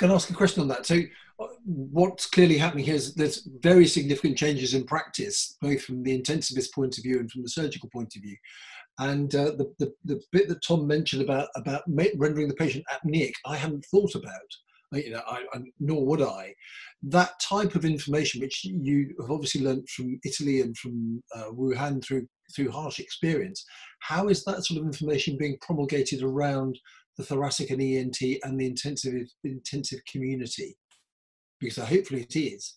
Can 0.00 0.10
I 0.10 0.14
ask 0.14 0.30
a 0.30 0.34
question 0.34 0.62
on 0.62 0.68
that? 0.68 0.86
So, 0.86 0.98
uh, 1.38 1.46
what's 1.66 2.24
clearly 2.24 2.56
happening 2.56 2.86
here 2.86 2.94
is 2.94 3.14
there's 3.14 3.46
very 3.60 3.86
significant 3.86 4.38
changes 4.38 4.72
in 4.72 4.84
practice, 4.84 5.58
both 5.60 5.82
from 5.82 6.02
the 6.02 6.18
intensivist 6.18 6.72
point 6.72 6.96
of 6.96 7.04
view 7.04 7.20
and 7.20 7.30
from 7.30 7.42
the 7.42 7.50
surgical 7.50 7.90
point 7.90 8.16
of 8.16 8.22
view. 8.22 8.36
And 8.98 9.34
uh, 9.34 9.52
the, 9.58 9.72
the, 9.78 9.92
the 10.06 10.22
bit 10.32 10.48
that 10.48 10.62
Tom 10.62 10.86
mentioned 10.86 11.22
about 11.22 11.48
about 11.54 11.82
rendering 11.86 12.48
the 12.48 12.54
patient 12.54 12.84
apneic, 12.90 13.32
I 13.44 13.56
hadn't 13.56 13.84
thought 13.90 14.14
about. 14.14 14.50
You 14.92 15.10
know, 15.10 15.22
I, 15.28 15.44
I, 15.52 15.58
nor 15.78 16.04
would 16.06 16.22
I. 16.22 16.54
That 17.02 17.38
type 17.38 17.74
of 17.74 17.84
information, 17.84 18.40
which 18.40 18.64
you 18.64 19.14
have 19.20 19.30
obviously 19.30 19.62
learnt 19.62 19.88
from 19.90 20.18
Italy 20.24 20.62
and 20.62 20.76
from 20.76 21.22
uh, 21.36 21.50
Wuhan 21.52 22.02
through 22.02 22.26
through 22.56 22.70
harsh 22.70 23.00
experience, 23.00 23.64
how 24.00 24.28
is 24.28 24.44
that 24.44 24.64
sort 24.64 24.80
of 24.80 24.86
information 24.86 25.36
being 25.38 25.58
promulgated 25.60 26.22
around 26.22 26.78
the 27.20 27.26
thoracic 27.26 27.70
and 27.70 27.82
ENT 27.82 28.20
and 28.42 28.58
the 28.58 28.66
intensive 28.66 29.28
intensive 29.44 30.00
community? 30.10 30.76
Because 31.60 31.76
hopefully 31.84 32.22
it 32.22 32.36
is. 32.36 32.76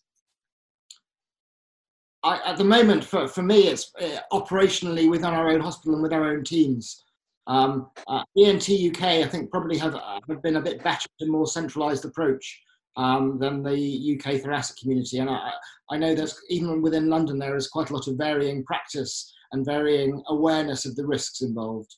I, 2.24 2.40
at 2.46 2.58
the 2.58 2.64
moment, 2.64 3.04
for, 3.04 3.28
for 3.28 3.42
me, 3.42 3.68
it's 3.68 3.92
uh, 4.02 4.20
operationally 4.32 5.10
within 5.10 5.34
our 5.34 5.50
own 5.50 5.60
hospital 5.60 5.94
and 5.94 6.04
with 6.04 6.14
our 6.14 6.26
own 6.26 6.44
teams. 6.44 7.04
Um, 7.48 7.90
uh, 8.08 8.24
ENT 8.38 8.70
UK, 8.70 9.04
I 9.04 9.28
think, 9.28 9.52
probably 9.52 9.78
have, 9.78 9.94
have 10.30 10.42
been 10.42 10.56
a 10.56 10.62
bit 10.62 10.84
better 10.84 11.08
and 11.20 11.32
more 11.32 11.48
centralised 11.48 12.06
approach 12.06 12.62
um, 12.96 13.40
than 13.40 13.64
the 13.64 14.18
UK 14.18 14.42
thoracic 14.42 14.78
community. 14.78 15.20
And 15.20 15.30
I, 15.30 15.52
I 15.92 15.98
know 15.98 16.16
there's 16.16 16.40
even 16.50 16.82
within 16.82 17.10
London 17.10 17.40
there 17.40 17.58
is 17.58 17.68
quite 17.68 17.90
a 17.90 17.94
lot 17.94 18.08
of 18.08 18.18
varying 18.18 18.64
practice 18.64 19.34
and 19.52 19.66
varying 19.66 20.24
awareness 20.30 20.86
of 20.86 20.96
the 20.96 21.06
risks 21.06 21.42
involved. 21.42 21.94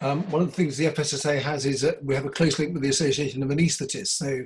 Um, 0.00 0.22
one 0.30 0.42
of 0.42 0.48
the 0.48 0.54
things 0.54 0.76
the 0.76 0.86
FSSA 0.86 1.40
has 1.40 1.66
is 1.66 1.80
that 1.82 2.02
we 2.04 2.14
have 2.14 2.24
a 2.24 2.30
close 2.30 2.58
link 2.58 2.72
with 2.72 2.82
the 2.82 2.88
Association 2.88 3.42
of 3.42 3.50
Anaesthetists, 3.50 4.08
so 4.08 4.40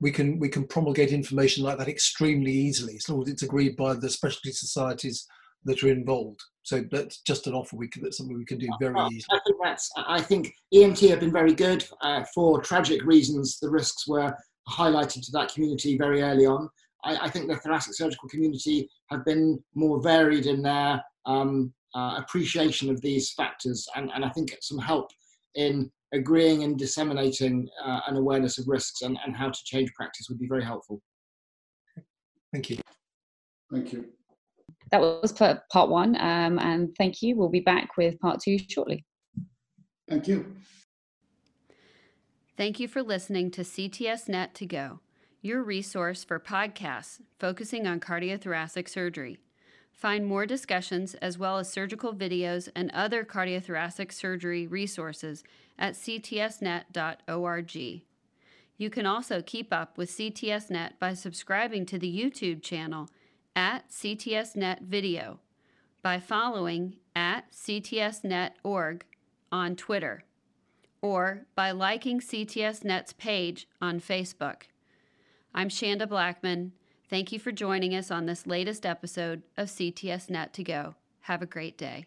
we 0.00 0.10
can 0.10 0.38
we 0.38 0.48
can 0.48 0.66
promulgate 0.66 1.10
information 1.10 1.64
like 1.64 1.78
that 1.78 1.88
extremely 1.88 2.52
easily, 2.52 2.96
as 2.96 3.08
long 3.08 3.22
as 3.22 3.28
it's 3.28 3.42
agreed 3.42 3.76
by 3.76 3.94
the 3.94 4.10
specialty 4.10 4.52
societies 4.52 5.26
that 5.64 5.82
are 5.82 5.88
involved. 5.88 6.40
So 6.62 6.84
that's 6.90 7.20
just 7.22 7.46
an 7.46 7.54
offer 7.54 7.76
we 7.76 7.88
can, 7.88 8.02
that's 8.02 8.18
something 8.18 8.36
we 8.36 8.44
can 8.44 8.58
do 8.58 8.68
very 8.80 8.94
easily. 9.06 9.24
I 9.32 9.40
think 9.46 9.56
that's. 9.62 9.90
I 9.96 10.20
think 10.20 10.52
ENT 10.72 11.00
have 11.00 11.20
been 11.20 11.32
very 11.32 11.54
good 11.54 11.86
uh, 12.02 12.24
for 12.34 12.60
tragic 12.60 13.04
reasons. 13.04 13.58
The 13.58 13.70
risks 13.70 14.06
were 14.06 14.36
highlighted 14.68 15.24
to 15.24 15.32
that 15.32 15.52
community 15.52 15.96
very 15.96 16.22
early 16.22 16.46
on. 16.46 16.68
I, 17.04 17.16
I 17.26 17.30
think 17.30 17.48
the 17.48 17.56
thoracic 17.56 17.94
surgical 17.94 18.28
community 18.28 18.88
have 19.10 19.24
been 19.24 19.62
more 19.74 20.02
varied 20.02 20.46
in 20.46 20.62
their 20.62 21.02
um, 21.26 21.72
uh, 21.94 22.16
appreciation 22.18 22.90
of 22.90 23.00
these 23.00 23.32
factors, 23.32 23.86
and, 23.96 24.10
and 24.14 24.24
I 24.24 24.30
think 24.30 24.56
some 24.60 24.78
help 24.78 25.10
in 25.54 25.90
agreeing 26.12 26.64
and 26.64 26.78
disseminating 26.78 27.68
uh, 27.84 28.00
an 28.06 28.16
awareness 28.16 28.58
of 28.58 28.68
risks 28.68 29.02
and, 29.02 29.18
and 29.24 29.36
how 29.36 29.50
to 29.50 29.58
change 29.64 29.92
practice 29.94 30.26
would 30.28 30.38
be 30.38 30.48
very 30.48 30.64
helpful. 30.64 31.00
Thank 32.52 32.70
you. 32.70 32.78
Thank 33.72 33.92
you. 33.92 34.06
That 34.90 35.00
was 35.00 35.32
part 35.32 35.68
part 35.70 35.90
one, 35.90 36.16
um, 36.16 36.58
and 36.58 36.94
thank 36.96 37.20
you. 37.20 37.36
We'll 37.36 37.50
be 37.50 37.60
back 37.60 37.96
with 37.98 38.18
part 38.20 38.40
two 38.40 38.58
shortly. 38.68 39.04
Thank 40.08 40.28
you. 40.28 40.56
Thank 42.56 42.80
you 42.80 42.88
for 42.88 43.02
listening 43.02 43.50
to 43.52 43.60
CTS 43.60 44.28
Net 44.28 44.54
to 44.54 44.66
Go, 44.66 45.00
your 45.42 45.62
resource 45.62 46.24
for 46.24 46.40
podcasts 46.40 47.20
focusing 47.38 47.86
on 47.86 48.00
cardiothoracic 48.00 48.88
surgery. 48.88 49.38
Find 49.98 50.24
more 50.24 50.46
discussions 50.46 51.14
as 51.14 51.38
well 51.38 51.58
as 51.58 51.68
surgical 51.68 52.14
videos 52.14 52.68
and 52.76 52.88
other 52.92 53.24
cardiothoracic 53.24 54.12
surgery 54.12 54.64
resources 54.64 55.42
at 55.76 55.94
ctsnet.org. 55.94 57.76
You 58.76 58.90
can 58.90 59.06
also 59.06 59.42
keep 59.42 59.72
up 59.72 59.98
with 59.98 60.08
CTSNet 60.12 60.92
by 61.00 61.14
subscribing 61.14 61.84
to 61.86 61.98
the 61.98 62.16
YouTube 62.16 62.62
channel 62.62 63.08
at 63.56 63.90
CTSNet 63.90 64.82
Video, 64.82 65.40
by 66.00 66.20
following 66.20 66.94
at 67.16 67.50
CTSNet.org 67.50 69.04
on 69.50 69.74
Twitter, 69.74 70.22
or 71.02 71.44
by 71.56 71.72
liking 71.72 72.20
CTSNet's 72.20 73.14
page 73.14 73.66
on 73.82 73.98
Facebook. 73.98 74.62
I'm 75.52 75.68
Shanda 75.68 76.06
Blackmon. 76.06 76.70
Thank 77.08 77.32
you 77.32 77.38
for 77.38 77.52
joining 77.52 77.94
us 77.94 78.10
on 78.10 78.26
this 78.26 78.46
latest 78.46 78.84
episode 78.84 79.42
of 79.56 79.68
CTSNet 79.68 80.52
to 80.52 80.62
Go. 80.62 80.94
Have 81.22 81.40
a 81.40 81.46
great 81.46 81.78
day. 81.78 82.04